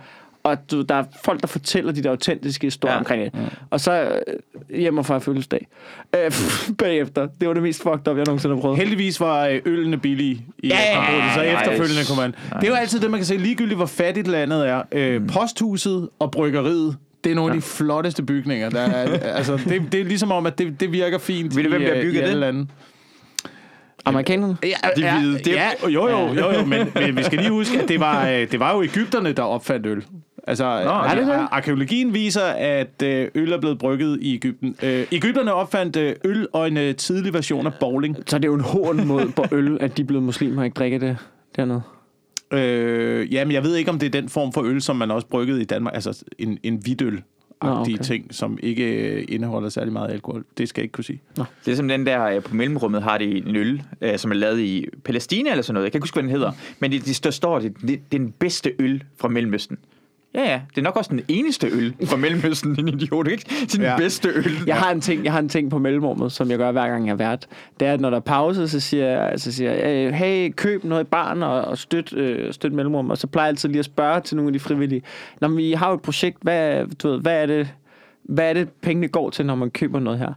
[0.49, 2.99] Og du, der er folk, der fortæller de der autentiske historier Ja.
[2.99, 3.31] omkring det.
[3.33, 3.39] Ja.
[3.69, 5.67] Og så øh, hjemme fra fødselsdag.
[6.15, 6.31] Øh,
[6.79, 7.27] bagefter.
[7.39, 8.77] Det var det mest fucked up, jeg nogensinde har prøvet.
[8.77, 11.59] Heldigvis var øh, ølene billige i Ja, Kambodja, så ja.
[11.61, 12.35] efterfølgende kunne man...
[12.61, 14.81] Det er jo altid det, man kan se, ligegyldigt hvor fattigt landet er.
[14.91, 15.27] Øh, Mm.
[15.27, 18.69] posthuset og bryggeriet, det er nogle af de flotteste bygninger.
[18.69, 19.07] Der er,
[19.37, 21.85] altså, det, det er ligesom om, at det, det virker fint Ved du, hvem i,
[21.85, 22.39] der har øh, bygget i alle det?
[22.39, 22.67] lande.
[24.05, 24.57] Amerikanerne?
[24.63, 27.81] Ja, De hvide, det- ja, jo, jo, jo, jo men, men vi skal lige huske,
[27.81, 30.03] at det var, øh, det var jo Ægypterne, der opfandt øl.
[30.47, 31.33] Altså, er det det?
[31.33, 34.75] ar- arkeologien viser, at øh, øl er blevet brygget i Ægypten.
[34.83, 38.17] Øh, Ægypterne opfandt øh, øl og en øh, tidlig version af bowling.
[38.27, 40.65] Så det er jo en hån mod på øl, at de er blevet muslimer og
[40.65, 41.17] ikke drikker det
[41.55, 41.81] dernede.
[42.53, 45.27] Øh, jamen, jeg ved ikke, om det er den form for øl, som man også
[45.27, 45.93] bryggede i Danmark.
[45.93, 47.21] Altså en, en hvidøl.
[47.63, 47.93] Nå, Okay.
[47.93, 48.03] okay.
[48.03, 50.43] ting, som ikke indeholder særlig meget alkohol.
[50.57, 51.21] Det skal jeg ikke kunne sige.
[51.65, 53.83] Det er som den der på mellemrummet har de en øl,
[54.17, 55.83] som er lavet i Palæstina eller sådan noget.
[55.85, 56.51] Jeg kan ikke huske, hvad den hedder.
[56.79, 59.77] Men det, det der står, det, det, det er den bedste øl fra Mellemøsten.
[60.37, 60.61] Ja, ja.
[60.69, 63.45] Det er nok også den eneste øl fra Mellemøsten, din idiot, ikke?
[63.73, 63.97] Den Ja.
[63.97, 64.45] bedste øl.
[64.67, 67.05] Jeg har en ting, jeg har en ting på mellemrummet, som jeg gør hver gang
[67.07, 67.47] jeg er vært.
[67.79, 70.53] Det er, at når der er pause, så siger jeg, så siger jeg øh, hey,
[70.55, 73.09] køb noget i barn og, og støt, øh, støt mellemrum.
[73.09, 75.01] Og så plejer jeg altid lige at spørge til nogle af de frivillige.
[75.41, 77.67] Når vi har jo et projekt, hvad, du ved, hvad er det,
[78.23, 80.33] hvad er det pengene går til, når man køber noget her?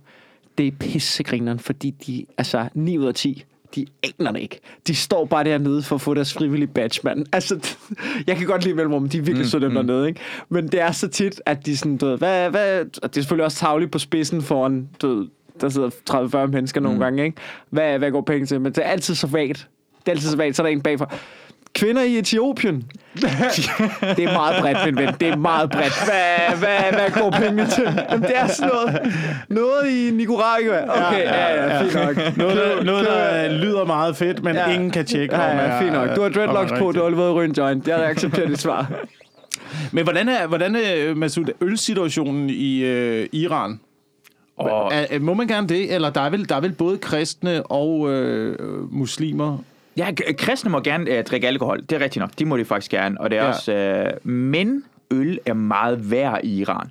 [0.58, 4.60] Det er pissegrineren, fordi de, altså 9 ud af 10, de aner det ikke.
[4.86, 7.26] De står bare dernede for at få deres frivillige badge, mand.
[7.32, 7.76] Altså,
[8.26, 10.20] jeg kan godt lide mellemrum, de er virkelig mm, søde dem dernede, ikke?
[10.48, 13.22] Men det er så tit, at de sådan, du ved, hvad, hvad, og det er
[13.22, 15.26] selvfølgelig også tavligt på spidsen foran, du ved,
[15.60, 15.90] der sidder
[16.44, 17.36] 30-40 mennesker nogle gange, ikke?
[17.70, 18.60] Hvad, hvad går penge til?
[18.60, 19.68] Men det er altid så vagt.
[20.00, 21.14] Det er altid så vagt, så er der en bagfra.
[21.80, 22.76] Kvinder i Etiopien.
[24.16, 25.14] det er meget bredt, min ven.
[25.20, 26.04] Det er meget bredt.
[26.04, 27.84] Hvad, hvad, hvad går pengene til?
[28.10, 29.12] Jamen, det er sådan noget.
[29.48, 31.06] Noget i Nicaragua.
[31.06, 32.36] Okay, ja, ja, fint nok.
[32.36, 34.70] Noget, der, noget, der lyder meget fedt, men Ja.
[34.74, 36.16] ingen kan tjekke, Ja, ja, er- fint nok.
[36.16, 37.88] Du har dreadlocks på, du har ryge en joint.
[37.88, 38.86] Jeg accepterer dit svar.
[39.92, 43.80] Men hvordan er, hvordan er Masoud, ølsituationen i øh, Iran?
[44.56, 45.94] Og, er- må man gerne det?
[45.94, 48.56] Eller der er vel, der er vel både kristne og øh,
[48.92, 49.58] muslimer?
[49.96, 51.80] Ja, kristne må gerne uh, drikke alkohol.
[51.80, 52.30] Det er rigtigt nok.
[52.38, 53.20] De må de faktisk gerne.
[53.20, 53.48] Og det er Ja.
[53.48, 54.12] også...
[54.24, 56.86] Uh, men øl er meget værd i Iran.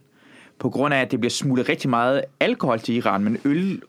[0.59, 3.81] På grund af, at det bliver smuglet rigtig meget alkohol til Iran, men øl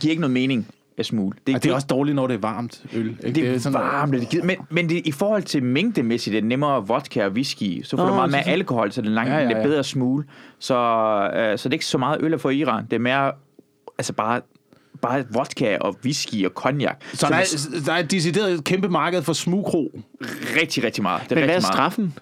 [0.00, 0.66] giver ikke noget mening
[0.98, 1.38] at smugle.
[1.46, 3.16] Det, det er også dårligt, når det er varmt øl.
[3.24, 3.40] Ikke?
[3.40, 4.44] Det er sådan, varmt, det gider.
[4.44, 8.02] Men, men det, i forhold til mængdemæssigt, det er nemmere vodka og whisky, så får
[8.04, 9.84] Åh, du meget mere alkohol, så det er, langt, Ja, ja, ja, det er bedre
[9.84, 10.24] smule.
[10.58, 10.74] Så,
[11.36, 12.84] øh, så det er ikke så meget øl at få i Iran.
[12.84, 13.32] Det er mere,
[13.98, 14.40] altså bare,
[15.02, 16.94] bare vodka og whisky og cognac.
[17.12, 20.00] Så som der er er, der er et decideret et kæmpe marked for smugkro.
[20.60, 21.22] rigtig, rigtig meget.
[21.22, 21.92] Det er Men hvad er rigtig meget.
[21.92, 22.12] straffen?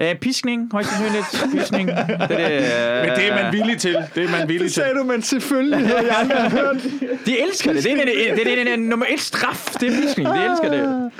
[0.00, 1.52] Øh, piskning, højst sandsynligt.
[1.60, 1.88] Piskning.
[1.88, 3.96] Det, er det, øh, Men det er man villig til.
[4.14, 4.82] Det er man villig til.
[4.98, 6.76] du, men selvfølgelig havde jeg aldrig hørt.
[7.26, 7.84] De elsker det.
[7.84, 9.66] Det er det, det, det, det, det, nummer et straf.
[9.80, 10.28] Det er piskning.
[10.28, 11.10] De elsker det.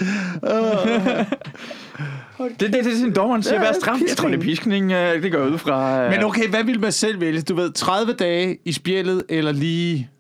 [2.39, 3.99] Det, det, det er sådan, dommeren siger, hvad er straf?
[4.09, 4.93] Jeg tror, det er piskning.
[4.93, 6.05] øh, Det går ud fra.
[6.05, 7.41] øh, Men okay, hvad vil man selv vælge?
[7.43, 10.11] Du ved, 30 dage i spjældet, eller lige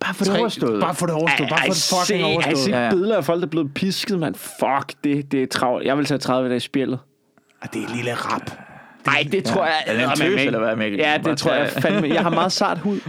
[0.00, 0.80] Bare for det Tre- overstået.
[0.80, 1.48] Bare for det overstået.
[1.50, 2.58] Bare for det fucking Jeg overstået.
[2.58, 2.90] ser Ja, ja.
[2.90, 4.34] billeder af folk, der er blevet pisket, mand.
[4.34, 5.86] Fuck, det, det er travlt.
[5.86, 6.98] Jeg vil tage 30 dage i spillet.
[7.62, 8.50] Ah, Det er en lille rap.
[9.06, 9.74] Nej, det tror jeg...
[9.86, 10.98] Er det en tøs, eller hvad, Mikkel?
[11.00, 12.08] Ja, det tror jeg fandme.
[12.08, 13.00] Jeg har meget sart hud.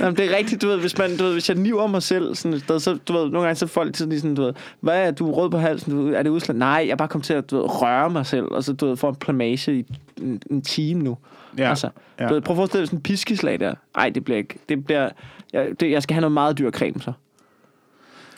[0.00, 2.34] Jamen, det er rigtigt, du ved, hvis, man, du ved, hvis jeg niver mig selv
[2.34, 4.52] sådan et sted, så du ved, nogle gange så folk sådan, lige sådan, du ved,
[4.80, 6.56] hvad er du er rød på halsen, du, er det udslag?
[6.56, 8.96] Nej, jeg bare kom til at du ved, røre mig selv, og så du ved,
[8.96, 9.84] få en plamage i
[10.22, 11.16] en, en time nu.
[11.58, 11.90] Ja, Altså,
[12.20, 12.28] ja.
[12.28, 13.74] du ved, prøv at forestille dig sådan en piskeslag der.
[13.96, 14.58] Nej, det bliver ikke.
[14.68, 15.08] Det bliver,
[15.52, 17.12] jeg, det, jeg skal have noget meget dyr creme, så.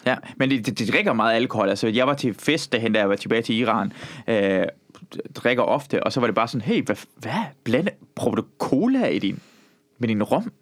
[0.07, 1.69] Ja, men de, de, de drikker meget alkohol.
[1.69, 3.93] Altså, jeg var til fest, derhen, da jeg var tilbage til Iran.
[4.29, 4.67] Øh,
[5.35, 7.33] drikker ofte, og så var det bare sådan, hey, hvad, hvad?
[7.65, 9.41] Blande, prøver du cola i din,
[9.99, 10.53] med din rom?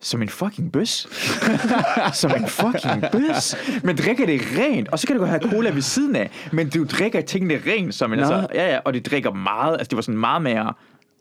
[0.00, 1.08] Som en fucking bøs.
[2.20, 3.56] som en fucking bøs.
[3.82, 6.70] Men drikker det rent, og så kan du godt have cola ved siden af, men
[6.70, 8.24] du drikker tingene rent, som en, Nå.
[8.24, 10.72] altså, ja, ja, og de drikker meget, altså det var sådan meget mere,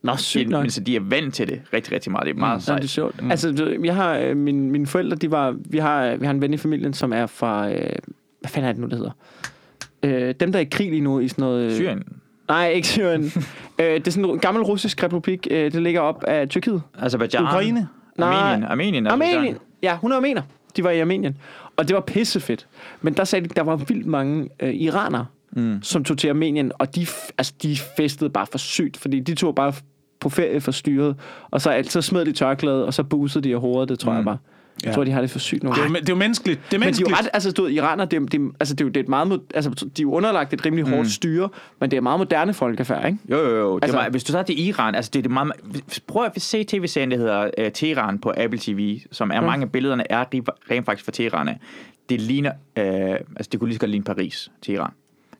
[0.03, 0.61] Nå, sygt nok.
[0.61, 2.25] men så de er vant til det rigtig, rigtig meget.
[2.25, 2.77] Det er meget Ja, sejt.
[2.81, 3.21] det er sjovt.
[3.23, 3.31] Mm.
[3.31, 6.41] Altså, du- jeg har, øh, min, mine forældre, de var, vi har, vi har en
[6.41, 7.75] ven i familien, som er fra, øh,
[8.39, 9.11] hvad fanden er det nu, det hedder?
[10.03, 11.63] Øh, dem, der er i krig lige nu i sådan noget...
[11.65, 12.03] øh, Syrien.
[12.47, 13.23] Nej, ikke Syrien.
[13.79, 16.81] øh, det er sådan en gammel russisk republik, øh, det ligger op af Tyrkiet.
[16.99, 17.43] Azerbaijan.
[17.43, 17.87] Ukraine?
[18.17, 18.27] Nej.
[18.29, 18.63] Armenien.
[18.63, 19.07] Armenien.
[19.07, 19.57] Armenien.
[19.83, 20.41] Ja, 100 meter.
[20.77, 21.37] De var i Armenien.
[21.77, 22.67] Og det var pissefedt.
[23.01, 25.79] Men der sagde de, der var vildt mange øh, iranere, mm.
[25.81, 29.55] som tog til Armenien, og de, altså, de festede bare for sygt, fordi de tog
[29.55, 29.73] bare
[30.23, 31.15] på ferie for styret,
[31.51, 34.17] og så, så smed de tørklædet, og så busede de af hovedet, det tror mm.
[34.17, 34.37] jeg bare.
[34.83, 34.95] Jeg Ja.
[34.95, 36.59] tror, de har det for sygt nogle Det er, det er jo menneskeligt.
[36.71, 37.11] Det er Men de er menneskeligt.
[37.11, 38.97] jo ret, altså du ved, iraner, det, er- det, er- altså, det, er jo, det
[38.97, 41.49] er et meget, altså, de er jo underlagt et rimelig hårdt styre,
[41.79, 43.17] men det er meget moderne folkefærd, ikke?
[43.29, 43.75] Jo, jo, jo.
[43.75, 45.51] Det Altså- altså, var, hvis du tager til Iran, altså det er det meget...
[46.07, 49.71] Prøv at se tv-serien, der hedder uh, Teheran på Apple TV, som er mange af
[49.71, 50.23] billederne er
[50.71, 51.49] rent faktisk fra Teheran.
[52.09, 52.51] Det ligner...
[52.51, 54.91] Uh, altså det kunne lige så godt ligne Paris, Teheran.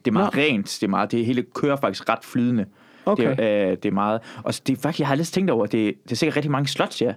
[0.05, 0.41] Det er meget Nå.
[0.41, 1.11] rent, det er meget...
[1.11, 2.65] Det hele kører faktisk ret flydende.
[3.05, 3.29] Okay.
[3.29, 4.21] Det, er, uh, det er meget...
[4.43, 6.67] Og det er faktisk, jeg har lidt tænkt over, det, det er sikkert rigtig mange
[6.67, 7.13] slots, ja,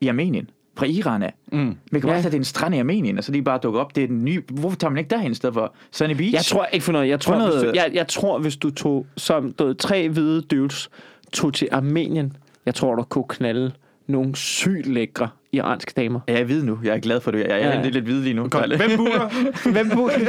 [0.00, 0.50] i Armenien.
[0.76, 1.34] Fra Iran af.
[1.52, 1.58] Mm.
[1.58, 2.06] Men kan Ja.
[2.06, 3.96] bare tage, det er en strand i Armenien, og så lige bare dukke op.
[3.96, 4.42] Det er den nye...
[4.50, 6.32] Hvorfor tager man ikke derhen i stedet for Sunny Beach?
[6.34, 7.08] Jeg tror ikke for noget.
[7.08, 10.42] Jeg tror, noget- Hvis du, jeg, jeg tror, hvis du tog som du tre hvide
[10.42, 10.90] dudes,
[11.32, 12.36] tog til Armenien,
[12.66, 13.72] jeg tror, du kunne knalde
[14.06, 16.20] nogle sygt lækre iranske damer.
[16.28, 16.78] Ja, jeg er hvid nu.
[16.84, 17.38] Jeg er glad for det.
[17.38, 17.82] Jeg er Ja.
[17.82, 18.48] lidt, lidt hvid lige nu.
[18.48, 19.70] Kom, hvem bukker?
[19.72, 20.14] Hvem burde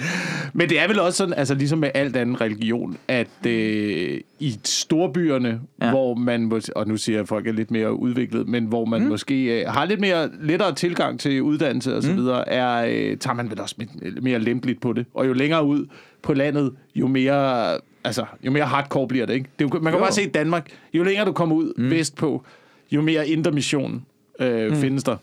[0.58, 4.54] Men det er vel også sådan, altså ligesom med alt anden religion, at øh, i
[4.64, 5.90] storbyerne, ja.
[5.90, 9.02] Hvor man, og nu siger jeg, at folk er lidt mere udviklet, men hvor man
[9.02, 9.08] mm.
[9.08, 12.16] måske øh, har lidt mere lettere tilgang til uddannelse og så Mm.
[12.16, 13.74] videre, er, øh, tager man vel også
[14.22, 15.06] mere lempeligt på det.
[15.14, 15.86] Og jo længere ud
[16.22, 17.76] på landet, jo mere,
[18.08, 19.48] altså, jo mere hardcore bliver det, ikke?
[19.58, 20.04] det er jo, man kan Jo.
[20.04, 21.90] bare se i Danmark, jo længere du kommer ud mm.
[21.90, 22.44] vestpå,
[22.90, 24.04] jo mere intermission
[24.40, 24.76] øh, mm.
[24.76, 25.16] findes der.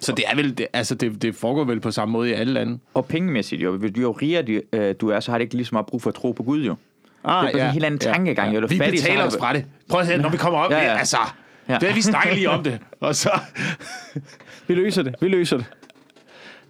[0.00, 2.52] Så det er vel, det, altså det, det foregår vel på samme måde i alle
[2.52, 2.78] lande.
[2.94, 3.80] Og pengemæssigt jo.
[3.82, 6.02] Jo, jo rigere du, øh, du er, så har det ikke lige så meget brug
[6.02, 6.74] for at tro på Gud jo.
[7.24, 8.56] Ah, Det er bare en helt anden tankegang, jo.
[8.56, 9.64] Er du Vi fattig, betaler os du- fra det.
[9.88, 10.90] Prøv at se, når vi kommer op, ja, Ja, ja.
[10.92, 10.98] ja.
[10.98, 11.16] altså...
[11.68, 11.72] Ja.
[11.72, 11.78] Ja.
[11.78, 12.78] Det er, vi snakker lige om det.
[13.00, 13.30] Og så...
[14.68, 15.14] Vi løser det.
[15.20, 15.66] Vi løser det.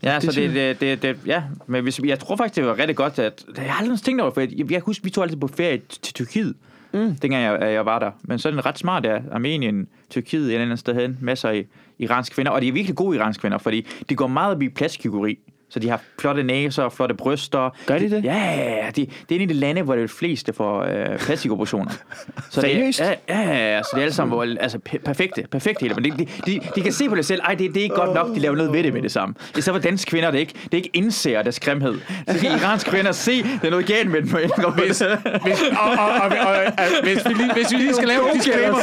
[0.05, 1.43] Ja, så synes det, det, det, det, ja.
[1.67, 3.45] Men hvis, jeg tror faktisk, det var rigtig godt, at...
[3.57, 5.81] Jeg har aldrig tænkt over, for jeg, jeg kan huske, vi tog altid på ferie
[6.03, 6.55] til Tyrkiet.
[6.93, 7.17] Mm.
[7.17, 8.11] Dengang jeg, jeg var der.
[8.23, 9.21] Men så er det ret smart, der.
[9.33, 11.19] Armenien, Tyrkiet, et eller andet sted hen.
[11.21, 11.67] Masser af
[11.99, 12.53] iranske kvinder.
[12.53, 15.39] Og de er virkelig gode iranske kvinder, fordi de går meget op i plastikkureri.
[15.75, 17.70] Så de har flotte næser, flotte bryster.
[17.87, 18.25] Gør de det?
[18.25, 18.91] Ja.
[18.97, 21.91] De, det er en af de lande, hvor det er flest, der får øh, plastikoperationer.
[22.51, 22.99] Så Seriøst?
[22.99, 25.95] Det, ja, ja, så det er alle sammen hvor, altså, pe- perfekte, perfekte hele.
[25.95, 27.95] Men de, de, de, de, kan se på det selv, ej, det, det er ikke
[27.95, 29.35] godt nok, de laver noget ved det med det samme.
[29.49, 31.95] Det er så for danske kvinder, det ikke, det er ikke indser deres grimhed.
[32.29, 34.29] Så kan iranske kvinder se, der er noget galt med dem.
[34.31, 34.51] Hvis,
[34.87, 38.29] Hvis, hvis, og, og, og, og, og, hvis, vi lige, hvis vi lige skal lave
[38.31, 38.79] en disclaimer...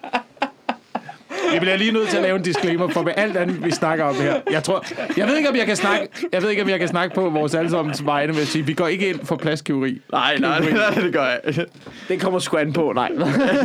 [1.53, 4.05] Vi bliver lige nødt til at lave en disclaimer for med alt andet, vi snakker
[4.05, 4.41] om her.
[4.51, 4.85] Jeg tror,
[5.17, 7.31] jeg ved ikke, om jeg kan snakke, jeg ved ikke, om jeg kan snakke på
[7.31, 10.01] vores allesammens vegne med at sige, vi går ikke ind for pladskiveri.
[10.13, 11.67] nej, nej, nej, det gør jeg.
[12.09, 13.11] Det kommer sgu an på, nej.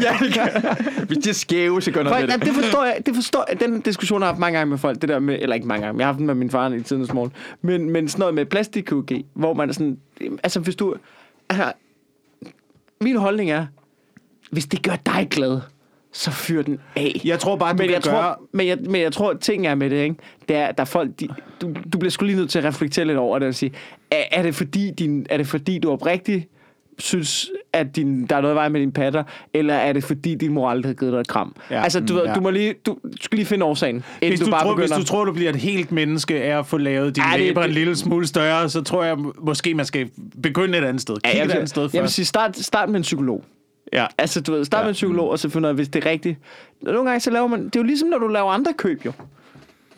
[0.05, 2.41] ja, det gør Hvis det er skæve, så gør noget det.
[2.45, 2.97] det forstår jeg.
[3.05, 3.59] Det forstår jeg.
[3.59, 5.01] Den diskussion har jeg haft mange gange med folk.
[5.01, 6.81] Det der med, eller ikke mange gange, jeg har haft den med min far i
[6.81, 7.31] tidens morgen.
[7.61, 9.97] Men, men sådan noget med plastikkirurgi, hvor man er sådan...
[10.43, 10.95] Altså, hvis du...
[11.49, 11.71] Altså,
[13.01, 13.65] min holdning er,
[14.51, 15.59] hvis det gør dig glad,
[16.13, 17.21] så fyr den af.
[17.25, 18.13] Jeg tror bare, du men kan jeg, gøre...
[18.13, 20.15] tror, men, jeg, men jeg tror, ting er med det, ikke?
[20.47, 21.27] Det er, der er folk, de,
[21.61, 23.71] du, du bliver sgu lige nødt til at reflektere lidt over det og sige,
[24.11, 26.47] er, er, det, fordi din, er det fordi, du oprigtigt
[26.99, 30.53] synes, at din, der er noget vej med dine patter, eller er det fordi, din
[30.53, 31.55] mor aldrig har givet dig et kram?
[31.69, 31.75] Ja.
[31.75, 31.83] Ja.
[31.83, 32.33] Altså, du, ved, Ja.
[32.33, 34.95] du, må lige, du, du skal lige finde årsagen, Hvis du, du bare tror, begynder.
[34.97, 37.63] hvis du tror, du bliver et helt menneske af at få lavet dine det- læber
[37.63, 40.09] en lille smule større, så tror jeg måske, man skal
[40.41, 41.15] begynde et andet sted.
[41.15, 42.13] Kig ja, jeg, et vil, andet sted jeg vil først.
[42.13, 43.43] sige, start, start med en psykolog.
[43.93, 44.05] Ja.
[44.17, 44.83] Altså, du ved, start Ja.
[44.83, 46.37] med en psykolog, og så finde ud af, hvis det er rigtigt.
[46.81, 47.65] Nogle gange, så laver man...
[47.65, 49.11] Det er jo ligesom, når du laver andre køb, jo.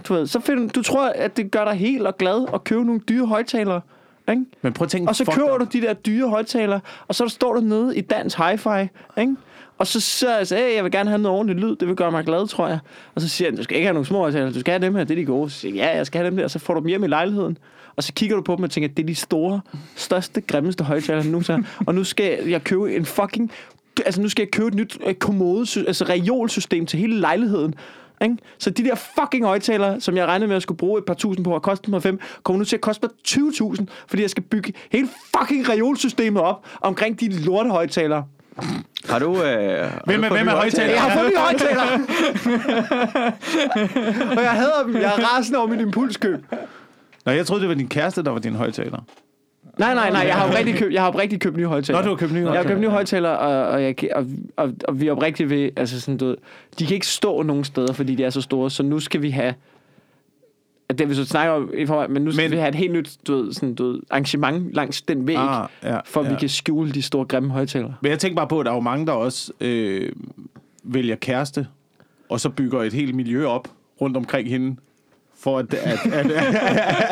[0.07, 2.85] Du ved, så find, du tror, at det gør dig helt og glad at købe
[2.85, 3.81] nogle dyre højtalere.
[4.29, 4.45] Ikke?
[4.61, 5.09] Men prøv at tænke...
[5.09, 5.59] Og så køber dig.
[5.73, 8.87] du de der dyre højtalere, og så står du nede i dans hi-fi,
[9.19, 9.35] ikke?
[9.77, 12.11] Og så siger jeg, hey, jeg vil gerne have noget ordentligt lyd, det vil gøre
[12.11, 12.79] mig glad, tror jeg.
[13.15, 14.95] Og så siger han, du skal ikke have nogle små højtaler, du skal have dem
[14.95, 15.49] her, det er de gode.
[15.49, 17.03] Så siger jeg, ja, jeg skal have dem der, og så får du dem hjem
[17.03, 17.57] i lejligheden.
[17.95, 19.61] Og så kigger du på dem og tænker, det er de store,
[19.95, 21.41] største, grimmeste højtaler nu.
[21.41, 23.51] Så, og nu skal jeg købe en fucking...
[24.05, 27.75] Altså nu skal jeg købe et nyt øh, kommode, altså reolsystem til hele lejligheden.
[28.23, 28.37] Ikke?
[28.57, 31.45] Så de der fucking højtalere, som jeg regnede med at skulle bruge et par tusind
[31.45, 33.11] på at koste mig fem, kommer nu til at koste mig
[33.77, 38.25] 20.000, fordi jeg skal bygge hele fucking reolsystemet op omkring de lorte højtalere.
[39.09, 39.25] Har du...
[39.43, 40.97] Øh, Hvem er, hvem er Jeg højtaler?
[40.99, 41.99] har fået nye højtalere!
[44.37, 44.95] og jeg hader dem.
[44.95, 46.45] Jeg er rasende over mit impulskøb.
[47.25, 48.99] Nå, jeg troede, det var din kæreste, der var din højtaler.
[49.79, 50.21] Nej, nej, nej.
[50.27, 52.01] Jeg har oprigtigt købt, jeg har oprigtigt købt nye højtalere.
[52.01, 54.25] Nå, du har købt nye Jeg har købt nye højtalere, og, og, jeg, og,
[54.57, 56.37] og, og, vi er oprigtigt ved, altså sådan, du ved,
[56.79, 59.29] de kan ikke stå nogen steder, fordi de er så store, så nu skal vi
[59.29, 59.53] have,
[60.89, 62.75] at det vi så snakker om i forvejen, men nu skal Men- vi have et
[62.75, 66.25] helt nyt du ved, sådan, du ved, arrangement langs den væg, Ah, ja, for at
[66.25, 66.31] ja.
[66.33, 67.93] vi kan skjule de store grimme højtalere.
[68.01, 70.09] Men jeg tænker bare på, at der er jo mange, der også øh,
[70.83, 71.67] vælger kæreste,
[72.29, 73.67] og så bygger et helt miljø op
[74.01, 74.75] rundt omkring hende,
[75.39, 76.51] for at, at, at, at,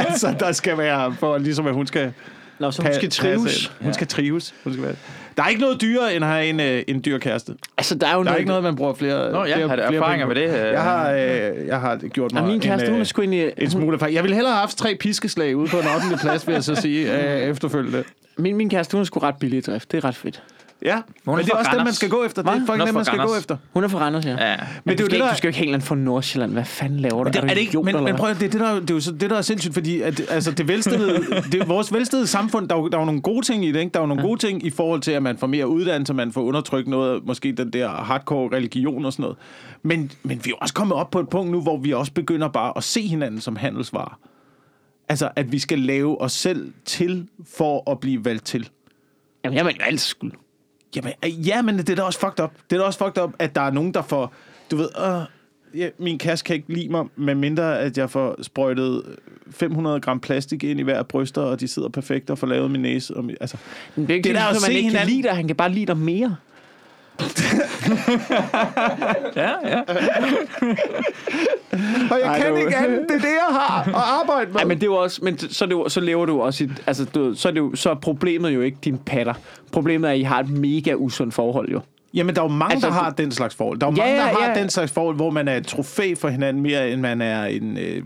[0.08, 2.14] at så der skal være, for ligesom at hun skal
[2.62, 3.44] Nå, så hun skal pa- trives.
[3.44, 3.84] passe ind.
[3.84, 4.54] Hun skal trives.
[4.64, 4.96] Hun skal være.
[5.38, 7.54] Der er ikke noget dyrere, end at have en, øh, en dyr kæreste.
[7.78, 9.68] Altså, der er jo Der er noget, ikke noget, man bruger flere Nå ja, flere,
[9.68, 10.66] har flere erfaringer penge med det?
[10.68, 10.72] øh?
[10.74, 13.22] Jeg har, øh, jeg har gjort mig Ja, min kæreste, en, hun øh, er sgu
[13.22, 13.52] egentlig...
[13.58, 14.16] en smule erfaring.
[14.16, 16.18] Jeg ville hellere have haft tre piskeslag ude på en 8.
[16.22, 18.04] plads, vil jeg så sige, øh, efterfølgende.
[18.38, 19.92] Min, min kæreste, hun er sgu ret billig i drift.
[19.92, 20.44] Det er ret fedt.
[20.86, 22.42] Ja, Hun men er det er også dem, man skal gå efter.
[22.42, 23.58] Det er fucking dem, man skal gå efter.
[23.74, 24.30] Hun er fra Randers, ja.
[24.32, 24.58] Ja.
[24.84, 26.52] Men, det er jo det, ikke, der- du skal jo ikke helt andet fra Nordsjælland.
[26.52, 27.30] Hvad fanden laver du?
[27.30, 29.00] Det, er det ikke, men, men prøv at, det, er det, der, det er jo
[29.00, 31.20] så, det, der er sindssygt, fordi at, altså, det velstillede,
[31.52, 33.80] det, vores velstillede samfund, der er, jo, der er jo nogle gode ting i det,
[33.80, 33.92] ikke?
[33.94, 36.32] Der er jo nogle gode ting i forhold til, at man får mere uddannelse, man
[36.32, 39.38] får undertrykt noget, måske den der hardcore religion og sådan noget.
[39.84, 42.48] Men, men vi er også kommet op på et punkt nu, hvor vi også begynder
[42.48, 44.20] bare at se hinanden som handelsvarer.
[45.10, 48.70] Altså, at vi skal lave os selv til for at blive valgt til.
[49.44, 50.32] Jamen, jeg mener jo altid skuld.
[50.96, 52.52] Jamen, øh, ja, men det er da også fucked up.
[52.70, 54.34] Det er da også fucked up, at der er nogen, der får,
[54.72, 58.44] du ved, øh, ja, min kasse kan ikke lide mig, med mindre at jeg får
[58.44, 59.04] sprøjtet
[59.52, 62.82] 500 gram plastik ind i hver bryster, og de sidder perfekt og får lavet min
[62.82, 63.18] næse.
[63.18, 63.58] Og min, altså,
[63.96, 65.36] det er ikke Det der at man se ikke kan lide dig.
[65.36, 66.36] Han kan bare lide dig mere.
[69.36, 69.80] Ja, ja.
[72.12, 73.06] og jeg Ej, kan du- ikke andet.
[73.10, 74.56] Det er det, jeg har at arbejde med.
[74.56, 76.70] Nej, men det er jo også, men så, det jo, så lever du også i,
[76.88, 79.34] altså, du, ved, så, er det jo, så er problemet jo ikke din patter.
[79.72, 81.82] Problemet er, at I har et mega usundt forhold jo.
[82.14, 83.80] Jamen, der er jo mange, Altså, der har den slags forhold.
[83.80, 84.62] Der er jo Ja, mange, der ja, har ja.
[84.62, 87.78] den slags forhold, hvor man er et trofæ for hinanden mere, end man er en
[87.78, 88.04] øh, Øh,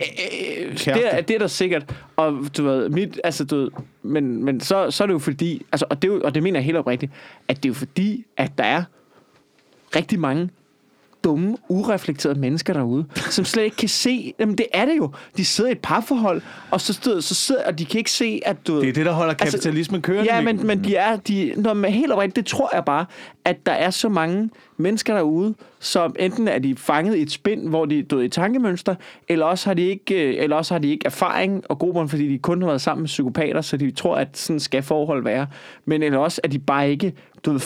[0.78, 0.93] kæreste.
[0.93, 1.95] det, er, det er der sikkert.
[2.16, 3.70] Og du ved, mit, altså, du ved,
[4.03, 6.60] men, men så, så er det jo fordi, altså, og, det jo, og det mener
[6.60, 7.12] jeg helt oprigtigt,
[7.47, 8.84] at det er jo fordi, at der er
[9.95, 10.49] rigtig mange
[11.26, 15.11] dumme, ureflekterede mennesker derude, som slet ikke kan se, jamen det er det jo.
[15.38, 18.41] De sidder i et parforhold, og så, stod, så sidder, og de kan ikke se,
[18.45, 20.34] at du Det er det, der holder Altså, kapitalismen kørende.
[20.36, 23.05] Ja, men, men de er, de, når man helt oprigtigt, det tror jeg bare,
[23.45, 27.69] at der er så mange mennesker derude, som enten er de fanget i et spind,
[27.69, 28.95] hvor de er døde i tankemønster,
[29.28, 32.09] eller også har de ikke, øh, eller også har de ikke erfaring og god grund,
[32.09, 35.23] fordi de kun har været sammen med psykopater, så de tror, at sådan skal forhold
[35.23, 35.47] være.
[35.86, 37.13] Men eller også, at de bare ikke,
[37.46, 37.62] du ved,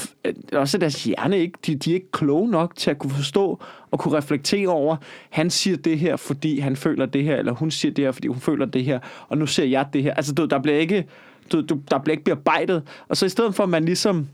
[0.54, 3.60] også er deres hjerne ikke, de, de er ikke kloge nok til at kunne forstå
[3.92, 4.96] og kunne reflektere over,
[5.30, 8.28] han siger det her, fordi han føler det her, eller hun siger det her, fordi
[8.28, 10.14] hun føler det her, og nu ser jeg det her.
[10.14, 11.06] Altså, du, ved, der bliver ikke,
[11.52, 12.84] du, du, der bliver ikke bearbejdet.
[13.08, 14.28] Og så i stedet for, at man ligesom,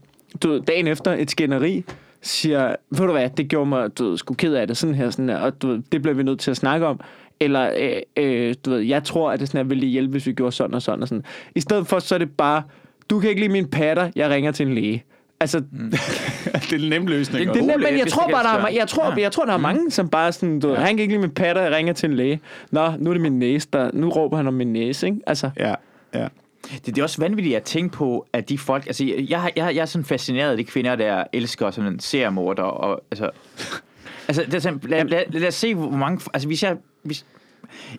[0.43, 1.83] du ved, dagen efter et skænderi,
[2.21, 5.09] siger, ved du hvad, det gjorde mig, du ved, sgu ked af det, sådan her,
[5.09, 6.99] sådan her, og du ved, det bliver vi nødt til at snakke om.
[7.39, 10.33] Eller, øh, øh, du ved, jeg tror, at det sådan her ville hjælpe, hvis vi
[10.33, 11.23] gjorde sådan og sådan og sådan.
[11.55, 12.63] I stedet for, så er det bare,
[13.09, 15.03] du kan ikke lide min patter, jeg ringer til en læge.
[15.39, 15.91] Altså, mm.
[16.69, 17.53] det er en nem løsning.
[17.53, 19.53] det, og- men læge, jeg tror det bare, der er, jeg tror, jeg tror, der
[19.53, 21.93] er mange, som bare sådan, du ved, han kan ikke lide mine patter, jeg ringer
[21.93, 22.39] til en læge.
[22.71, 25.19] Nå, nu er det min næse, der, nu råber han om min næse, ikke?
[25.27, 25.73] Altså, Ja,
[26.13, 26.27] ja.
[26.71, 28.85] Det, det er også vanvittigt at tænke på, at de folk...
[28.87, 32.63] Altså, jeg, jeg, jeg er sådan fascineret af de kvinder, der elsker sådan en seriemorder.
[32.63, 33.29] Og, altså,
[34.27, 36.21] altså det er sådan, lad, lad, lad, os se, hvor mange...
[36.33, 36.77] Altså, hvis jeg...
[37.03, 37.25] Hvis,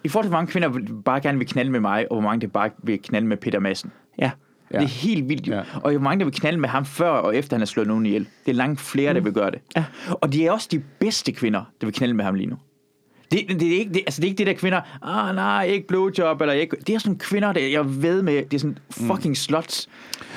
[0.05, 0.71] I forhold til, hvor mange kvinder
[1.05, 3.59] bare gerne vil knalde med mig, og hvor mange der bare vil knalde med Peter
[3.61, 3.93] Madsen.
[4.19, 4.31] ja.
[4.73, 4.79] Ja.
[4.79, 5.55] Det er helt vildt jo.
[5.55, 5.63] Ja.
[5.83, 8.07] Og hvor mange der vil knalde med ham før og efter han har slået nogen
[8.07, 8.27] ihjel.
[8.47, 9.59] Det er langt flere, der vil gøre det.
[9.77, 9.85] Ja.
[10.11, 12.57] Og de er også de bedste kvinder, der vil knalde med ham lige nu.
[13.33, 15.65] Det, det, det, er ikke, det, altså det er ikke det der kvinder, ah nej,
[15.65, 16.77] ikke blowjob, eller ikke.
[16.87, 19.89] Det er sådan nogle kvinder, der jeg ved med, det er sådan fucking sluts.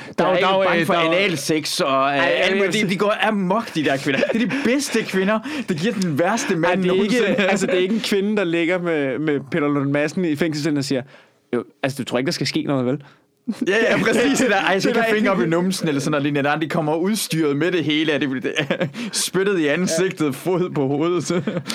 [0.08, 1.80] Der, Der er er jo- der er jo, ikke bange øh, for er jo- analsex,
[1.80, 2.16] og Ej,
[2.52, 4.20] øh, alt de, de går amok, de der kvinder.
[4.32, 7.28] Det er de bedste kvinder, der giver den værste Ej, mand det, er nogensinde.
[7.30, 10.36] ikke, altså, det er ikke en kvinde, der ligger med, med Peter Lund Madsen i
[10.36, 11.02] fængselscellen og siger,
[11.54, 13.02] jo, altså, du tror ikke, der skal ske noget, vel?
[13.68, 14.56] Ja, ja, præcis det der.
[14.56, 16.50] Ej, så Det kan der- fingre op i numsen, eller sådan noget lignende.
[16.60, 18.12] De kommer udstyret med det hele.
[18.20, 18.52] Det bliver
[19.12, 21.30] spyttet i ansigtet, fod på hovedet.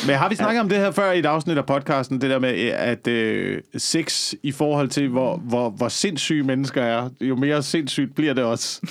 [0.07, 2.39] Men har vi snakket om det her før i et afsnit af podcasten, det der
[2.39, 7.63] med, at øh, sex i forhold til, hvor, hvor, hvor sindssyge mennesker er, jo mere
[7.63, 8.80] sindssygt bliver det også.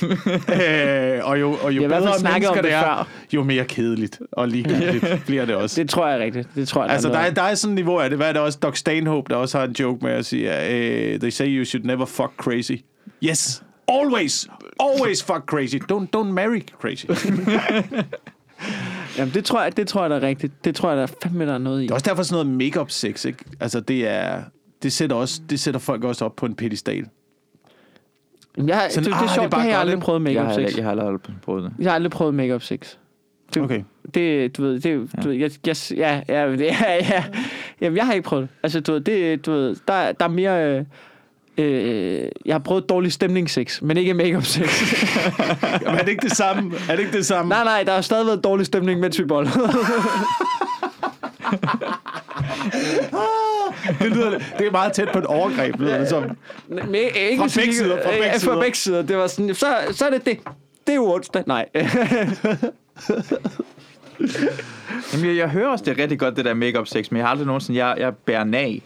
[0.48, 3.08] øh, og jo, og jo fald bedre snakket om mennesker det det er, før.
[3.34, 5.80] jo mere kedeligt og ligegyldigt bliver det også.
[5.82, 6.48] Det tror jeg er rigtigt.
[6.54, 8.18] Det tror jeg, Altså, der noget er, der er sådan et niveau af det.
[8.18, 8.58] Hvad er det også?
[8.62, 11.84] Doc Stanhope, der også har en joke med at sige, uh, they say you should
[11.86, 12.72] never fuck crazy.
[13.24, 14.48] Yes, always,
[14.80, 15.76] always fuck crazy.
[15.92, 17.06] Don't, don't marry crazy.
[17.06, 18.06] Det
[19.18, 20.64] Jamen, det tror, jeg, det tror jeg, der er rigtigt.
[20.64, 21.86] Det tror jeg, der er fandme, der er noget i.
[21.86, 23.44] er også derfor sådan noget make-up sex, ikke?
[23.60, 24.42] Altså, det er...
[24.82, 27.06] Det sætter, også, det sætter folk også op på en pedestal.
[28.56, 29.74] Jamen, Jeg, har, Sådan, det, det, ah, er det er sjovt, det, bare har jeg
[29.74, 30.04] godt, aldrig ikke?
[30.04, 30.76] prøvet Jeg make-up har, sex.
[30.76, 31.72] jeg har aldrig prøvet det.
[31.78, 32.96] Jeg har aldrig prøvet make-up sex.
[33.54, 33.82] Det, Okay.
[34.14, 37.24] Det, du ved, det, du ved, jeg, jeg, ja, ja, det, ja, ja,
[37.80, 38.56] jamen, jeg har ikke prøvet det.
[38.62, 40.84] Altså, du ved, det, du ved, der, der er mere, øh,
[41.58, 44.82] øh, jeg har prøvet dårlig stemningssex, men ikke make-up sex.
[45.82, 46.72] Jamen, er det ikke det samme?
[46.88, 47.48] Er det ikke det samme?
[47.48, 49.52] nej, nej, der har stadig været dårlig stemning, mens vi bollede.
[53.98, 56.24] Det, lyder, det er meget tæt på et overgreb, lyder det som.
[56.68, 58.52] Men ikke Fra så- begge sider, fra begge sider.
[58.54, 59.02] Fra begge sider.
[59.02, 60.38] Det var sådan, så, så er det det.
[60.86, 61.42] Det er jo onsdag.
[61.46, 61.66] Nej.
[65.12, 67.24] Jamen, jeg, jeg hører også, det er rigtig godt, det der make-up sex, men jeg
[67.26, 68.82] har aldrig nogensinde, jeg, jeg bærer nag.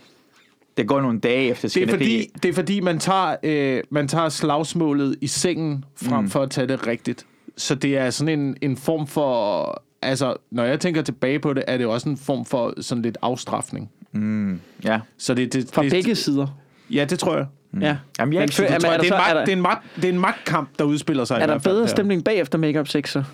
[0.79, 4.09] Det går nogle dage efter Det er fordi, det er fordi man, tager, øh, man
[4.09, 6.31] tager slagsmålet i sengen, frem Mm.
[6.31, 7.27] for at tage det rigtigt.
[7.57, 9.83] Så det er sådan en, en form for...
[10.03, 13.19] Altså, når jeg tænker tilbage på det, er det også en form for sådan lidt
[13.23, 13.91] afstraffning.
[14.13, 15.01] Mm, ja.
[15.19, 16.47] Så det, det, Fra det, begge sider.
[16.91, 17.47] Ja, det tror jeg.
[17.81, 17.97] Ja.
[18.19, 20.05] Jamen, jeg tror er jeg, der det, er en magt, det, er en magt, det
[20.05, 21.87] er en magtkamp, der udspiller sig i Er der fald bedre der.
[21.87, 23.25] stemning bagefter make-up sex så?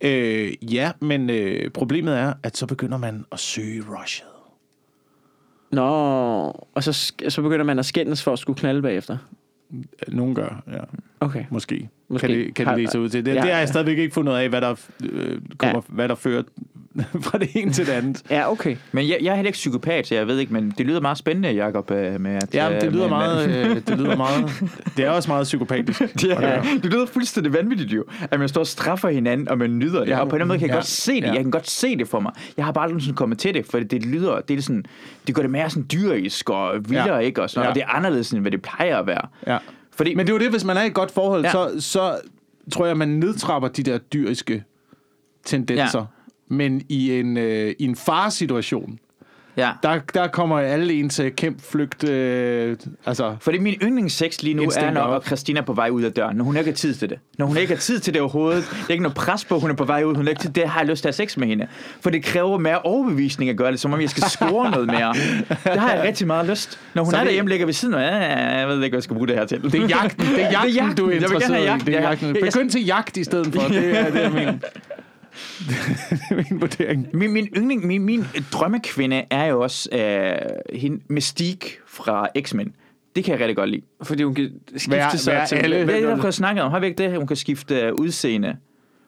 [0.00, 4.24] Øh, ja, men øh, problemet er, at så begynder man at søge rushet.
[5.70, 5.82] Nå,
[6.74, 9.18] og så, så begynder man at skændes for at skulle knalde bagefter.
[10.08, 10.84] Nogen gør, ja.
[11.20, 11.44] Okay.
[11.50, 11.88] Måske.
[12.08, 12.26] Måske.
[12.26, 13.24] Kan det, kan det Har- lige se ud til.
[13.24, 13.66] Det, Ja, det har jeg ja.
[13.66, 14.74] stadigvæk ikke fundet ud af, hvad der,
[15.10, 15.94] øh, kommer, ja.
[15.94, 16.42] hvad der fører
[17.26, 18.22] fra det ene til det andet.
[18.30, 18.76] Ja, okay.
[18.92, 21.18] Men jeg, jeg er heller ikke psykopat, så jeg ved ikke, men det lyder meget
[21.18, 22.54] spændende, Jacob, øh, med at...
[22.54, 24.44] Ja, øh, det lyder, med- meget, øh, det lyder meget...
[24.96, 26.00] Det er også meget psykopatisk.
[26.24, 30.00] Ja, det lyder fuldstændig vanvittigt jo, at man står og straffer hinanden, og man nyder
[30.00, 30.08] det.
[30.08, 30.14] Ja.
[30.14, 30.76] Ja, og på den måde kan jeg Ja.
[30.76, 31.22] godt se det.
[31.22, 31.32] Ja.
[31.32, 32.32] Jeg kan godt se det for mig.
[32.56, 34.84] Jeg har bare aldrig sådan kommet til det, for det lyder, det er sådan,
[35.26, 37.18] det gør det mere sådan dyrisk og vildere, Ja.
[37.18, 37.42] ikke?
[37.42, 37.68] Og, sådan, Ja.
[37.68, 39.22] og det er anderledes, end hvad det plejer at være.
[39.46, 39.58] Ja.
[40.00, 41.50] Fordi, Men det er jo det, hvis man er i et godt forhold, Ja.
[41.50, 42.20] så, så
[42.72, 44.64] tror jeg, man nedtrapper de der dyriske
[45.44, 45.98] tendenser.
[45.98, 46.04] Ja.
[46.48, 48.98] Men i en, øh, i en faresituation,
[49.66, 49.70] ja.
[49.82, 52.04] der, der kommer alle en til kæmpe flygt.
[52.08, 55.26] Øh, altså, Fordi min yndlingssex lige nu er, når op.
[55.26, 57.18] Christina er på vej ud af døren, når hun ikke har tid til det.
[57.38, 58.64] Når hun ikke har tid til det overhovedet.
[58.70, 60.14] Det er ikke noget pres på, hun er på vej ud.
[60.16, 60.50] Hun har ikke tid.
[60.50, 61.66] Det har jeg lyst til at have sex med hende.
[62.00, 65.12] For det kræver mere overbevisning at gøre det, som om jeg skal score noget mere.
[65.48, 66.78] Det har jeg rigtig meget lyst.
[66.94, 68.96] Når hun Så er det- derhjemme, ligger ved siden af, ja, jeg ved ikke, hvad
[68.98, 69.62] jeg skal bruge det her til.
[69.62, 70.96] det er jagten, det er jagten, jagten.
[70.96, 71.66] du er Jeg vil gerne interesseret have i.
[71.68, 71.86] jagten.
[71.86, 72.26] Det er Jeg- jagten.
[72.28, 73.60] jeg- jeg- Begynd til jagt i stedet for.
[73.68, 74.48] Det er, det er min,
[75.68, 75.76] det
[76.30, 77.08] er min vurdering.
[77.12, 82.74] Min, min yndling, min, min drømmekvinde er jo også øh, hende, Mystique fra X-Men.
[83.16, 83.82] Det kan jeg rigtig godt lide.
[84.02, 85.56] Fordi hun kan skifte Vær- sig vær til...
[85.56, 86.70] alle- Hvad er det, der har snakket om?
[86.70, 87.16] Har vi ikke det?
[87.16, 88.56] Hun kan skifte øh, udseende.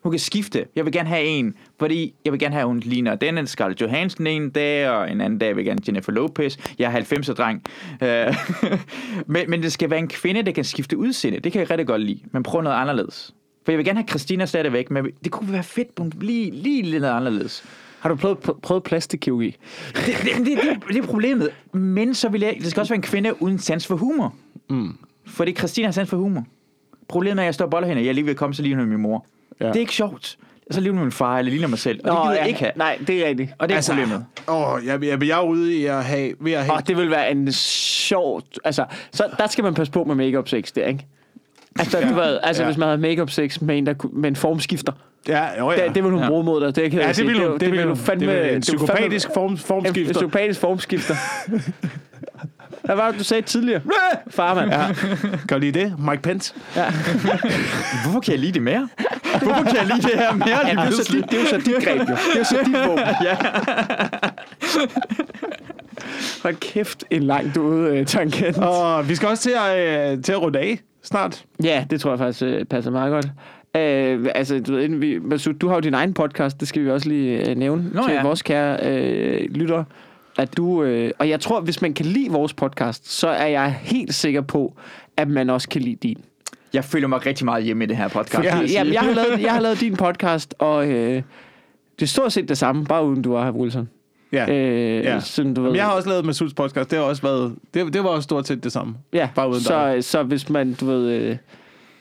[0.03, 0.65] Hun kan skifte.
[0.77, 3.47] Jeg vil gerne have en, fordi jeg vil gerne have, at hun ligner den en
[3.47, 6.57] Scarlett Johansson en dag, og en anden dag vil jeg gerne Jennifer Lopez.
[6.79, 7.63] Jeg er 90'er-dreng.
[8.03, 8.35] Øh,
[9.35, 11.41] men, men det skal være en kvinde, der kan skifte udseende.
[11.41, 12.21] Det kan jeg rigtig godt lide.
[12.33, 13.35] Men prøv noget anderledes.
[13.65, 16.83] For jeg vil gerne have Christina stadigvæk, men det kunne være fedt, hun lige, lige
[16.83, 17.65] lidt anderledes.
[18.01, 19.57] Har du prøvet, prøvet plastikkirurgi?
[19.95, 21.51] Det, det, det, det, det er problemet.
[21.73, 24.35] Men så vil jeg, det skal også være en kvinde uden sans for humor.
[24.71, 24.97] Mm.
[25.27, 26.45] Fordi Christina har sans for humor.
[27.09, 28.63] Problemet er, at jeg står og boller hende, jeg er lige ved at komme, så
[28.63, 29.27] lige med min mor.
[29.61, 29.67] Ja.
[29.67, 30.39] Det er ikke sjovt.
[30.71, 32.01] Så lige med min far, eller lige med mig selv.
[32.05, 32.73] Og det gider jeg ikke have.
[32.77, 33.51] Nej, det er rigtigt.
[33.59, 34.25] Og det er Altså, problemet.
[34.49, 36.33] Åh, jeg, jeg, jeg er ude i at have...
[36.41, 38.43] Ved at have Og det vil være en sjov...
[38.65, 41.07] Altså, så der skal man passe på med make-up sex, der, ikke?
[41.79, 42.69] Altså, ja, du ved, altså ja.
[42.69, 44.93] hvis man havde make-up sex med en, der med en formskifter,
[45.29, 45.87] ja, jo, ja.
[45.87, 46.29] det, det vil hun Ja.
[46.29, 46.77] bruge mod dig.
[46.77, 47.27] Det kan ja, det sige.
[47.27, 47.47] vil hun.
[47.47, 47.97] jo- Det vil hun.
[47.97, 48.27] fandme...
[48.27, 50.13] Det vil en det psykopatisk form, En formskifter.
[50.15, 51.15] psykopatisk formskifter.
[52.85, 53.81] Hvad var det, du sagde tidligere?
[54.31, 54.71] Farmand.
[54.71, 54.87] Ja.
[55.49, 55.95] Kan du lide det?
[56.11, 56.55] Mike Pence?
[58.05, 58.89] Hvorfor kan jeg lide det mere?
[59.43, 60.49] Hvorfor kan jeg lide det her mere?
[60.49, 62.05] Ja, lige det, er jo så dit, det er jo så dit greb, jo.
[62.05, 63.05] Det er jo så dit våben.
[63.29, 63.37] Ja.
[66.43, 68.59] Hold kæft, en langt ude uh, tangent.
[68.59, 71.45] Og vi skal også til at, øh, til at runde af snart.
[71.65, 73.27] Ja, det tror jeg faktisk uh, passer meget godt.
[73.75, 76.91] Uh, altså, du, ved, vi, Masud, du har jo din egen podcast, det skal vi
[76.91, 78.23] også lige uh, nævne Nå, til ja.
[78.23, 79.85] vores kære uh, lyttere.
[80.39, 83.73] At du, uh, og jeg tror, hvis man kan lide vores podcast, så er jeg
[83.83, 84.77] helt sikker på,
[85.17, 86.25] at man også kan lide din.
[86.73, 88.45] Jeg føler mig rigtig meget hjemme i det her podcast.
[88.45, 88.57] Ja.
[88.57, 88.69] jeg.
[88.71, 91.23] Jamen, jeg, har lavet, jeg har lavet din podcast, og uh, det
[92.03, 93.89] er stort set det samme, bare uden du er her, Wilson.
[94.33, 94.53] Ja.
[94.53, 95.21] Øh, Ja.
[95.21, 96.91] Sådan, du ved, Jamen, jeg har også lavet Masuds podcast.
[96.91, 98.95] Det har også været, det, det var også stort set det samme.
[99.13, 101.11] ja, bare uden så, så hvis man, du ved...
[101.11, 101.37] Øh,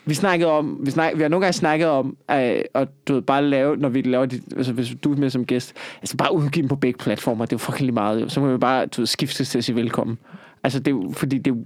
[0.05, 3.21] vi snakkede om, vi, snak, vi har nogle gange snakket om, at, at du ved,
[3.21, 6.35] bare lave, når vi laver de, altså hvis du er med som gæst, altså bare
[6.35, 8.29] udgive dem på begge platformer, det er jo fucking lige meget, jo.
[8.29, 10.17] så må vi bare du ved, skifte til at sige velkommen.
[10.63, 11.63] Altså det er jo, fordi det er jo,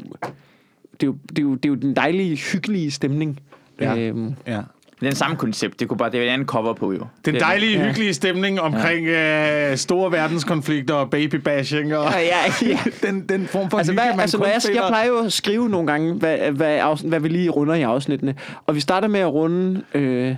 [1.01, 3.39] det er jo, det er jo, det er jo den dejlige, hyggelige stemning.
[3.81, 3.97] Ja.
[3.97, 4.61] Øhm, Ja.
[4.99, 5.79] Det er den samme koncept.
[5.79, 6.99] Det kunne bare det er en anden cover på, jo.
[7.25, 7.87] Den Det dejlige, Ja.
[7.87, 12.79] hyggelige stemning omkring øh, store verdenskonflikter og babybashing og ja, ja, ja.
[13.07, 15.17] den, den form for Altså, hygge, hvad, man altså kun når jeg, jeg plejer jo
[15.17, 18.35] at skrive nogle gange, hvad, hvad, afsnit, hvad vi lige runder i afsnittene.
[18.65, 19.83] Og vi starter med at runde...
[19.93, 20.35] Øh,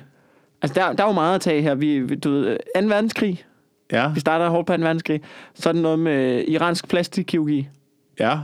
[0.62, 1.76] altså, der, der er jo meget at tage her.
[1.76, 2.88] Vi, vi, du ved, 2.
[2.88, 3.44] verdenskrig.
[3.92, 4.82] Ja, Vi starter hårdt på 2.
[4.84, 5.22] verdenskrig.
[5.56, 7.68] Så er det noget med iransk plastikkirurgi,
[8.20, 8.38] ja,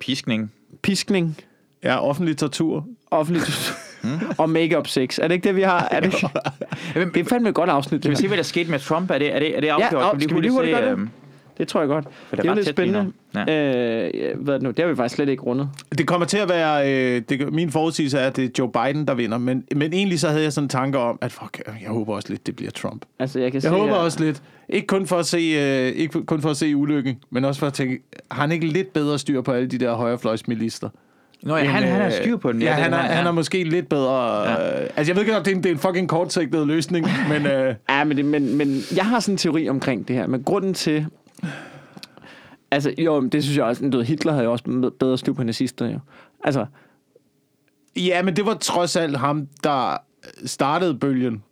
[0.00, 0.52] Piskning.
[0.82, 1.36] piskning,
[1.84, 2.86] ja, offentlig tortur.
[4.04, 5.18] Offentligt og make-up sex.
[5.18, 5.88] Er det ikke det, vi har?
[5.90, 6.12] Er det,
[7.14, 8.02] det er fandme et godt afsnit.
[8.02, 9.10] Kan vi Det, se, hvad der skete med Trump?
[9.10, 10.02] Er det, er det, er det Ja, afgjort?
[10.02, 10.92] og Kan skal vi lige hurtigt gøre det?
[10.92, 11.08] øhm,
[11.58, 12.04] det tror jeg godt.
[12.28, 13.12] For Det er jo ret lidt spændende.
[13.34, 14.04] Ja.
[14.06, 14.70] Øh, ja, hvad er det nu?
[14.70, 15.68] Det har vi faktisk slet ikke rundet.
[15.98, 16.92] Det kommer til at være...
[17.16, 19.38] Øh, det, min forudsigelse er, at det er Joe Biden, der vinder.
[19.38, 22.28] Men, men egentlig så havde jeg sådan en tanke om, at fuck, jeg håber også
[22.30, 23.04] lidt, det bliver Trump.
[23.18, 24.42] Altså, jeg kan Jeg se, håber at- også lidt.
[24.68, 27.66] Ikke kun for at se, øh, ikke kun for at se ulykken, men også for
[27.66, 30.88] at tænke, har han ikke lidt bedre styr på alle de der højrefløjsmilister?
[31.42, 32.62] Nå, ja, han, han har øh, styr på den.
[32.62, 34.42] Ja, det han, er, han er måske lidt bedre...
[34.50, 34.82] Ja.
[34.82, 37.46] Øh, altså, jeg ved godt, det er en, det er en fucking kortsigtet løsning, men...
[37.46, 40.26] Øh, Ja, men, det, men, men jeg har sådan en teori omkring det her.
[40.26, 41.06] Men grunden til...
[42.70, 43.88] Altså, jo, det synes jeg også...
[43.88, 45.98] Du ved, Hitler havde jo også bedre styr på nazister, jo.
[46.44, 46.66] Altså,
[47.96, 49.96] ja, men det var trods alt ham, der
[50.44, 51.42] startede bølgen.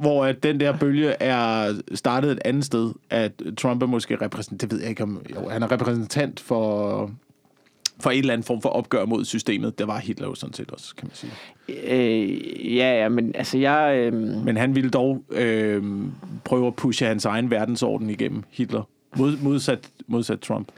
[0.00, 2.92] Hvor at den der bølge er startet et andet sted.
[3.10, 4.60] At Trump er måske repræsentant...
[4.60, 5.22] Det ved jeg ikke om...
[5.34, 7.10] Jo, han er repræsentant for...
[8.00, 9.78] For en eller anden form for opgør mod systemet.
[9.78, 11.32] Det var Hitler jo sådan set også, kan man sige.
[11.68, 13.96] øh, ja, ja, men altså, jeg...
[13.96, 14.12] Øh,
[14.44, 15.82] Men han ville dog øh,
[16.44, 18.82] prøve at pushe hans egen verdensorden igennem Hitler.
[19.16, 20.68] Mod, modsat, modsat Trump.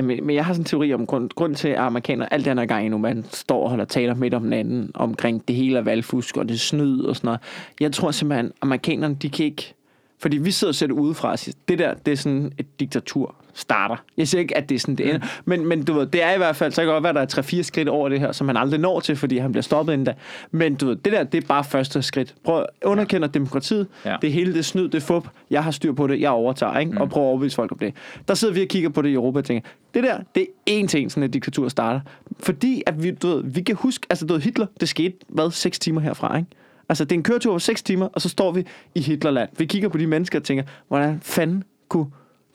[0.00, 2.50] men, men jeg har sådan en teori om grund, grund til, at amerikanere alt det
[2.50, 5.78] andet gang endnu, man står og holder taler midt om den anden, omkring det hele
[5.78, 7.40] er valgfusk og det snyd og sådan noget.
[7.80, 9.74] Jeg tror simpelthen, at amerikanerne, de kan ikke...
[10.20, 12.80] Fordi vi sidder og ser det udefra og siger, det der, det er sådan et
[12.80, 13.96] diktatur starter.
[14.16, 15.26] Jeg siger ikke, at det er sådan, det ender.
[15.44, 17.38] Men, men du ved, det er i hvert fald, så kan godt være, at der
[17.38, 19.92] er 3-4 skridt over det her, som han aldrig når til, fordi han bliver stoppet
[19.92, 20.14] inden da.
[20.50, 22.34] Men du ved, det der, det er bare første skridt.
[22.44, 23.86] Prøv at underkende demokratiet.
[24.04, 24.16] Ja.
[24.22, 25.28] Det hele, det snyd, det fup.
[25.50, 27.00] Jeg har styr på det, jeg overtager, ikke?
[27.00, 27.94] Og prøver at overbevise folk om det.
[28.28, 30.80] Der sidder vi og kigger på det i Europa og tænker, det der, det er
[30.80, 32.00] én ting, sådan et diktatur starter.
[32.40, 35.50] Fordi, at vi, du ved, vi kan huske, altså du ved, Hitler, det skete, hvad,
[35.50, 36.48] 6 timer herfra, ikke?
[36.88, 39.48] Altså, det er en køretur over 6 timer, og så står vi i Hitlerland.
[39.58, 42.06] Vi kigger på de mennesker og tænker, hvordan fanden kunne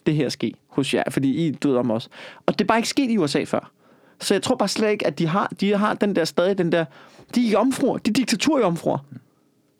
[0.06, 1.04] det her ske hos jer?
[1.10, 2.10] Fordi I døde om os.
[2.46, 3.72] Og det er bare ikke sket i USA før.
[4.20, 6.72] Så jeg tror bare slet ikke, at de har, de har den der stadig, den
[6.72, 6.86] der,
[7.36, 8.98] de er jomfruer, de er diktaturjomfruer.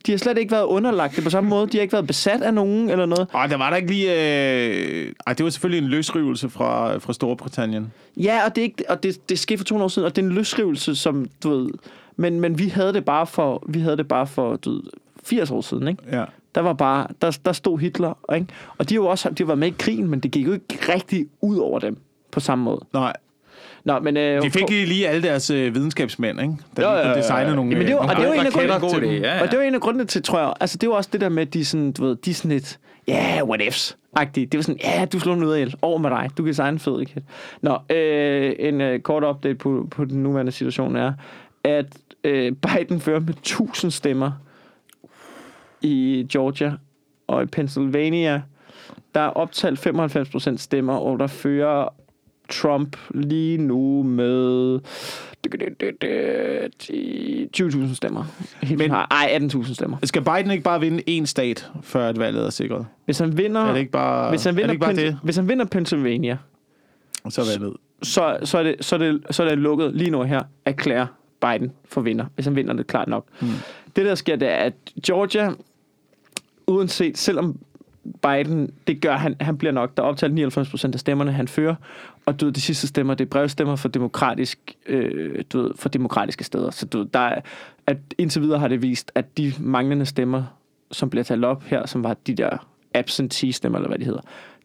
[0.06, 1.68] De har slet ikke været underlagt det på samme måde.
[1.68, 3.28] De har ikke været besat af nogen eller noget.
[3.34, 4.12] Og der var der ikke lige...
[4.12, 5.14] Øh...
[5.28, 7.92] Ej, det var selvfølgelig en løsrivelse fra, fra Storbritannien.
[8.18, 10.22] Ja, og det, er ikke, og det, det skete for 200 år siden, og det
[10.22, 11.70] er en løsrivelse, som du ved...
[12.16, 14.82] Men, men vi havde det bare for, vi havde det bare for du ved,
[15.24, 16.04] 80 år siden, ikke?
[16.12, 16.26] Ja.
[16.56, 18.48] Der var bare, der, der stod Hitler, ikke?
[18.78, 21.28] Og de jo også de været med i krigen, men det gik jo ikke rigtig
[21.42, 21.98] ud over dem
[22.32, 22.80] på samme måde.
[22.94, 23.14] Nej,
[23.86, 24.18] Nå, men...
[24.18, 26.54] Øh, de fik lige alle deres øh, videnskabsmænd, ikke?
[26.78, 27.16] Der Jo, lige jo, jo, jo.
[27.18, 29.24] designe nogle, Jamen, det var- øh, og det var nogle en af grundene- til dem.
[29.24, 29.42] ja.
[29.42, 31.30] Og det var en af grundene til, tror jeg, altså det var også det der
[31.30, 34.52] med, at de sådan, du ved, de sådan lidt, ja, yeah, what ifs, agtigt.
[34.52, 36.54] Det var sådan, ja, du slår den ud af el, over med dig, du kan
[36.54, 37.24] signe en fed raket.
[37.62, 41.14] Nå, øh, en øh, kort update på, på den nuværende situation er,
[41.64, 41.86] at
[42.24, 44.32] øh, Biden fører med 1000 stemmer
[45.84, 46.74] i Georgia
[47.28, 48.42] og i Pennsylvania.
[49.16, 51.88] Der er optalt 95% stemmer, og der fører
[52.50, 54.80] Trump lige nu med
[57.58, 58.24] 20.000 stemmer.
[58.64, 59.98] Helt Men- ej, 18.000 stemmer.
[60.04, 62.86] Skal Biden ikke bare vinde én stat, før at valget er sikret?
[63.06, 65.20] Hvis han vinder, Er det ikke bare, hvis han er vinder, det, ikke bare det?
[65.24, 66.38] hvis han vinder Pennsylvania,
[67.30, 67.78] Så er valget.
[68.04, 71.08] så, så, er det, så, er det, så er det lukket lige nu her, erklære
[71.42, 73.26] Biden for vinder, hvis han vinder det klart nok.
[73.42, 73.48] Mm.
[73.96, 74.74] Det der sker, det er, at
[75.06, 75.52] Georgia,
[76.68, 77.60] uanset, selvom
[78.22, 81.76] Biden, det gør han, han bliver nok, der er optalt 99% af stemmerne, han fører,
[82.26, 85.90] og du ved, de sidste stemmer, det er brevstemmer for, demokratisk, øh, du ved, for
[85.90, 86.72] demokratiske steder.
[86.72, 87.42] Så du ved, der er,
[87.88, 90.44] at indtil videre har det vist, at de manglende stemmer,
[90.92, 94.22] som bliver talt op her, som var de der absentee-stemmer, eller hvad de hedder,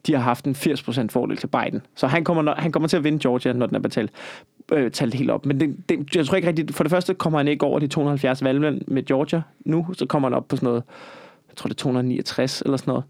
[0.07, 1.83] de har haft en 80% fordel til Biden.
[1.95, 4.11] Så han kommer, han kommer til at vinde Georgia, når den er betalt,
[4.73, 5.47] øh, talt helt op.
[5.47, 7.87] Men det, det, jeg tror ikke rigtigt, for det første kommer han ikke over de
[7.87, 10.83] 270 valgmænd med Georgia nu, så kommer han op på sådan noget,
[11.49, 13.05] jeg tror det er 269 eller sådan noget.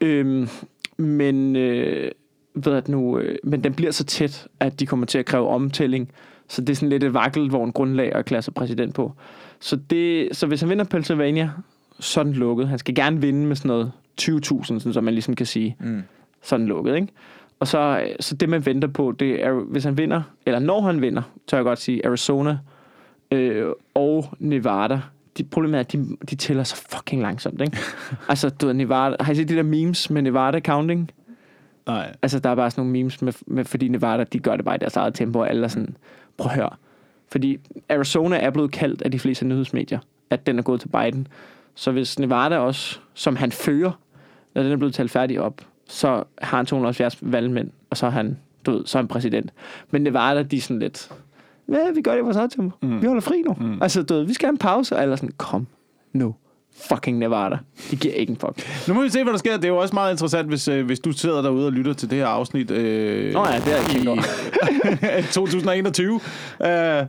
[0.00, 0.48] Øhm,
[0.96, 2.10] men, øh,
[2.54, 5.48] ved at nu, øh, men den bliver så tæt, at de kommer til at kræve
[5.48, 6.10] omtælling.
[6.48, 9.12] Så det er sådan lidt et vakkelvogn grundlag at erklære sig præsident på.
[9.60, 11.50] Så, det, så hvis han vinder Pennsylvania,
[12.00, 12.68] så er den lukket.
[12.68, 16.02] Han skal gerne vinde med sådan noget 20.000, sådan, så man ligesom kan sige, Mm.
[16.42, 17.08] sådan lukket, ikke?
[17.60, 20.80] Og så, øh, så det, man venter på, det er, hvis han vinder, eller når
[20.80, 22.58] han vinder, tør jeg godt sige, Arizona
[23.30, 25.00] øh, og Nevada.
[25.38, 27.76] De, problemet er, at de, de tæller så fucking langsomt, ikke?
[28.28, 29.16] altså, du ved, Nevada...
[29.20, 31.10] Har I set de der memes med Nevada counting?
[31.86, 32.14] Nej.
[32.22, 34.74] Altså, der er bare sådan nogle memes, med, med, fordi Nevada, de gør det bare
[34.74, 35.96] i deres eget tempo, og alle er sådan,
[36.36, 36.70] prøv at høre.
[37.28, 37.58] Fordi
[37.88, 39.98] Arizona er blevet kaldt af de fleste nyhedsmedier,
[40.30, 41.28] at den er gået til Biden.
[41.74, 43.92] Så hvis Nevada også, som han fører,
[44.54, 48.10] når den er blevet talt færdig op, så har han 270 valgmænd, og så er
[48.10, 49.52] han, du ved, så er han præsident.
[49.90, 51.12] Men Nevada, de er sådan lidt,
[51.72, 52.76] ja, vi gør det i vores eget tempo.
[52.82, 53.02] Mm.
[53.02, 53.56] Vi holder fri nu.
[53.60, 53.82] Mm.
[53.82, 55.66] Altså, du ved, vi skal have en pause, og alle er sådan, kom
[56.12, 56.34] nu.
[56.88, 57.56] Fucking Nevada.
[57.90, 58.88] De giver ikke en fuck.
[58.88, 59.56] Nu må vi se, hvad der sker.
[59.56, 62.10] Det er jo også meget interessant, hvis, øh, hvis du sidder derude og lytter til
[62.10, 62.70] det her afsnit.
[62.70, 66.20] Øh, Nå ja, det er ikke i 2021.
[66.66, 67.02] Øh,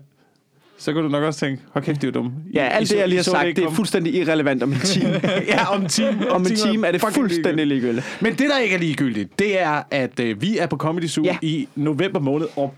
[0.80, 2.32] så kan du nok også tænke, hold kæft, det er dumt.
[2.53, 4.64] Ja, I alt så- det, jeg I lige har sagt, ikke det er fuldstændig irrelevant
[4.64, 5.22] om en time.
[5.47, 6.32] ja, om en time.
[6.32, 8.18] om en time er det fuldstændig ligegyldigt.
[8.22, 11.24] Men det, der ikke er ligegyldigt, det er, at øh, vi er på Comedy Zoo
[11.24, 11.38] ja.
[11.41, 12.74] i november måned, og,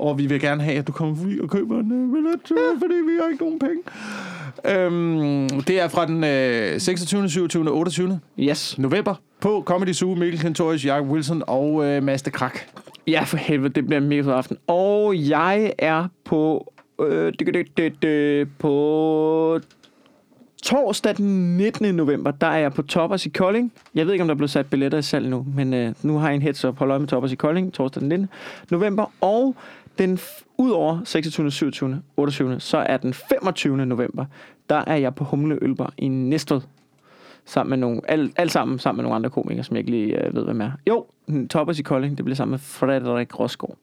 [0.00, 2.86] og vi vil gerne have, at du kommer forbi og køber en øh, billet, ja.
[2.86, 3.82] fordi vi har ikke nogen penge.
[4.64, 7.70] Øhm, det er fra den øh, 26., 27.
[7.70, 8.20] og 28.
[8.38, 8.78] Yes.
[8.78, 10.14] november på Comedy Zoo.
[10.14, 12.58] Mikkel Kentorius, Jacob Wilson og øh, Mads de Krak.
[13.06, 14.56] Ja, for helvede, det bliver en mega fed aften.
[14.66, 16.72] Og jeg er på...
[17.00, 19.60] Øh, det, det, det, det, på
[20.62, 21.94] torsdag den 19.
[21.94, 23.72] november, der er jeg på Toppers i Kolding.
[23.94, 26.18] Jeg ved ikke, om der er blevet sat billetter i salg nu, men øh, nu
[26.18, 26.78] har jeg en heads up.
[26.78, 28.28] Hold øje med Toppers i Kolding, torsdag den 19.
[28.70, 29.12] november.
[29.20, 29.56] Og
[29.98, 30.18] den,
[30.58, 33.86] udover 26., 27., 28., så er den 25.
[33.86, 34.24] november,
[34.70, 36.60] der er jeg på Humle Ølber i Næstved.
[37.44, 40.24] Sammen med nogle, alt, alt sammen sammen med nogle andre komikere, som jeg ikke lige
[40.24, 40.70] øh, ved, hvem er.
[40.88, 41.06] Jo,
[41.50, 43.76] Toppers i Kolding, det bliver sammen med Frederik Rosgaard.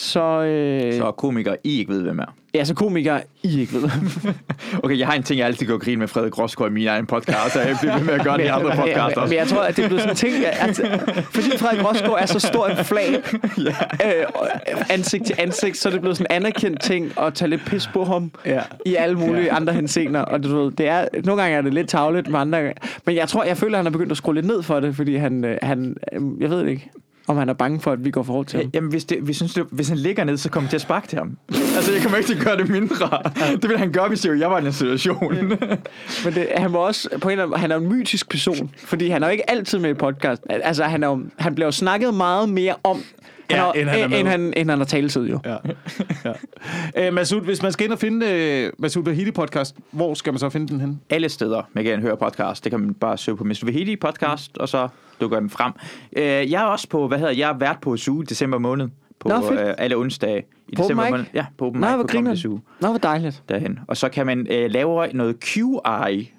[0.00, 2.34] Så, øh, Så komikere, I ikke ved, hvem er.
[2.54, 3.90] ja, så komikere, I ikke ved.
[4.84, 6.86] Okay, jeg har en ting, jeg altid går og grine med Frederik Rosgaard i min
[6.86, 9.30] egen podcast, og jeg bliver ved med at gøre det i andre podcasts men, også.
[9.30, 12.18] men jeg tror, at det er blevet sådan en ting, at, at, fordi Frederik Rosgaard
[12.20, 13.14] er så stor en flag,
[14.06, 14.48] øh, og
[14.90, 17.86] ansigt til ansigt, så er det blevet sådan en anerkendt ting at tage lidt pis
[17.86, 18.60] på ham Ja.
[18.86, 19.56] i alle mulige ja.
[19.56, 20.20] andre henseender.
[20.20, 22.74] Og du ved, det er, nogle gange er det lidt tavlet, med andre gange.
[23.06, 24.96] Men jeg tror, jeg føler, at han er begyndt at skrue lidt ned for det,
[24.96, 26.90] fordi han, øh, han øh, jeg ved det ikke,
[27.28, 28.70] om han er bange for, at vi går for hårdt til ham.
[28.74, 30.80] Jamen, hvis, det, hvis, synes, det, hvis han ligger ned, så kommer jeg til at
[30.80, 31.36] sparke til ham.
[31.76, 33.22] altså, jeg kommer ikke til at gøre det mindre.
[33.52, 35.34] Det ville han gøre, hvis jeg, jeg var i den situation.
[36.24, 39.08] Men det, han var også på en eller anden, han er en mytisk person, fordi
[39.08, 40.42] han er jo ikke altid med i podcast.
[40.50, 43.02] Altså, han, er jo, han bliver jo snakket meget mere om,
[43.50, 44.18] Ja, har- end han er med.
[44.20, 45.40] end, han, end han har taletid jo.
[45.44, 45.56] Ja.
[46.24, 46.32] ja.
[47.06, 50.38] Øh, Masud, hvis man skal ind og finde øh, Masud Vahidi podcast, hvor skal man
[50.40, 51.00] så finde den hen?
[51.10, 52.64] Alle steder, man kan høre podcast.
[52.64, 53.60] Det kan man bare søge på Mr.
[53.64, 54.88] Vahidi podcast, og så
[55.20, 55.72] dukker den frem.
[56.16, 58.88] Øh, jeg er også på, hvad hedder, jeg er vært på Zoo i december måned.
[59.18, 59.60] På Nå, fedt.
[59.60, 61.10] øh, alle onsdage i På december mic?
[61.10, 61.24] måned.
[61.34, 62.60] Ja, på Open Nå, Mic hvor på Comedy griner Zoo.
[62.80, 63.42] Nå, hvor dejligt.
[63.48, 63.78] derhen.
[63.88, 66.32] Og så kan man øh, lave noget QI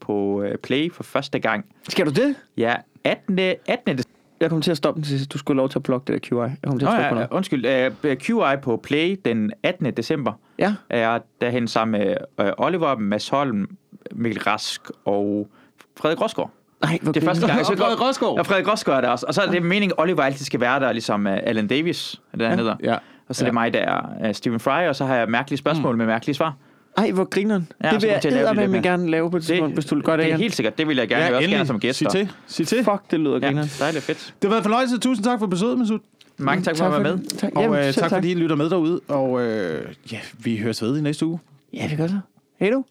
[0.00, 1.64] på øh, Play for første gang.
[1.88, 2.34] Skal du det?
[2.56, 2.74] Ja,
[3.04, 3.38] 18.
[3.38, 3.56] 18.
[3.86, 4.02] december.
[4.40, 5.26] Jeg kommer til at stoppe den sidste.
[5.26, 6.38] Du skulle have lov til at plukke det der QI.
[6.38, 7.28] Jeg kommer til at Nå, trykke på ja, noget.
[7.30, 7.66] undskyld.
[8.04, 9.92] Øh, QI på Play den 18.
[9.92, 10.74] december Ja.
[10.90, 13.76] er derhen sammen med øh, Oliver, Mads Holm,
[14.12, 15.48] Mikkel Rask og
[15.96, 16.50] Frederik Rosgaard.
[16.82, 18.38] Nej, hvor Det er første gang, jeg Og Frederik Rosgaard.
[18.38, 19.26] Og Frederik Rosgaard er der også.
[19.28, 22.20] Og så er det meningen, at Oliver altid skal være der, ligesom uh, Alan Davis,
[22.32, 22.76] er det han hedder.
[22.82, 22.96] Ja.
[23.28, 23.52] Og så er det Ja.
[23.52, 25.98] mig, der er uh, Stephen Fry, og så har jeg mærkelige spørgsmål mm.
[25.98, 26.54] med mærkelige svar.
[26.96, 27.68] Ej, hvor grineren.
[27.84, 28.82] Ja, det vil jeg med med.
[28.82, 30.40] gerne lave på et tidspunkt, hvis du vil gøre det, det er igen.
[30.40, 30.78] helt sikkert.
[30.78, 31.22] Det vil jeg gerne.
[31.24, 31.98] jeg vil også gerne som gæst.
[31.98, 32.30] Sig til.
[32.46, 32.84] Sig til.
[32.84, 33.68] Fuck, det lyder Ja, grineren.
[33.78, 34.34] dejligt fedt.
[34.42, 34.98] Det været en fornøjelse.
[34.98, 35.98] Tusind tak for besøget, Masud.
[36.38, 37.12] Mange tak for at være med.
[37.12, 37.28] det.
[37.38, 39.00] Tak, Og Jamen, øh, tak, fordi I lytter med derude.
[39.08, 41.38] Og øh, ja, vi høres ved i næste uge.
[41.74, 42.18] Ja, det gør så.
[42.60, 42.84] Hej du.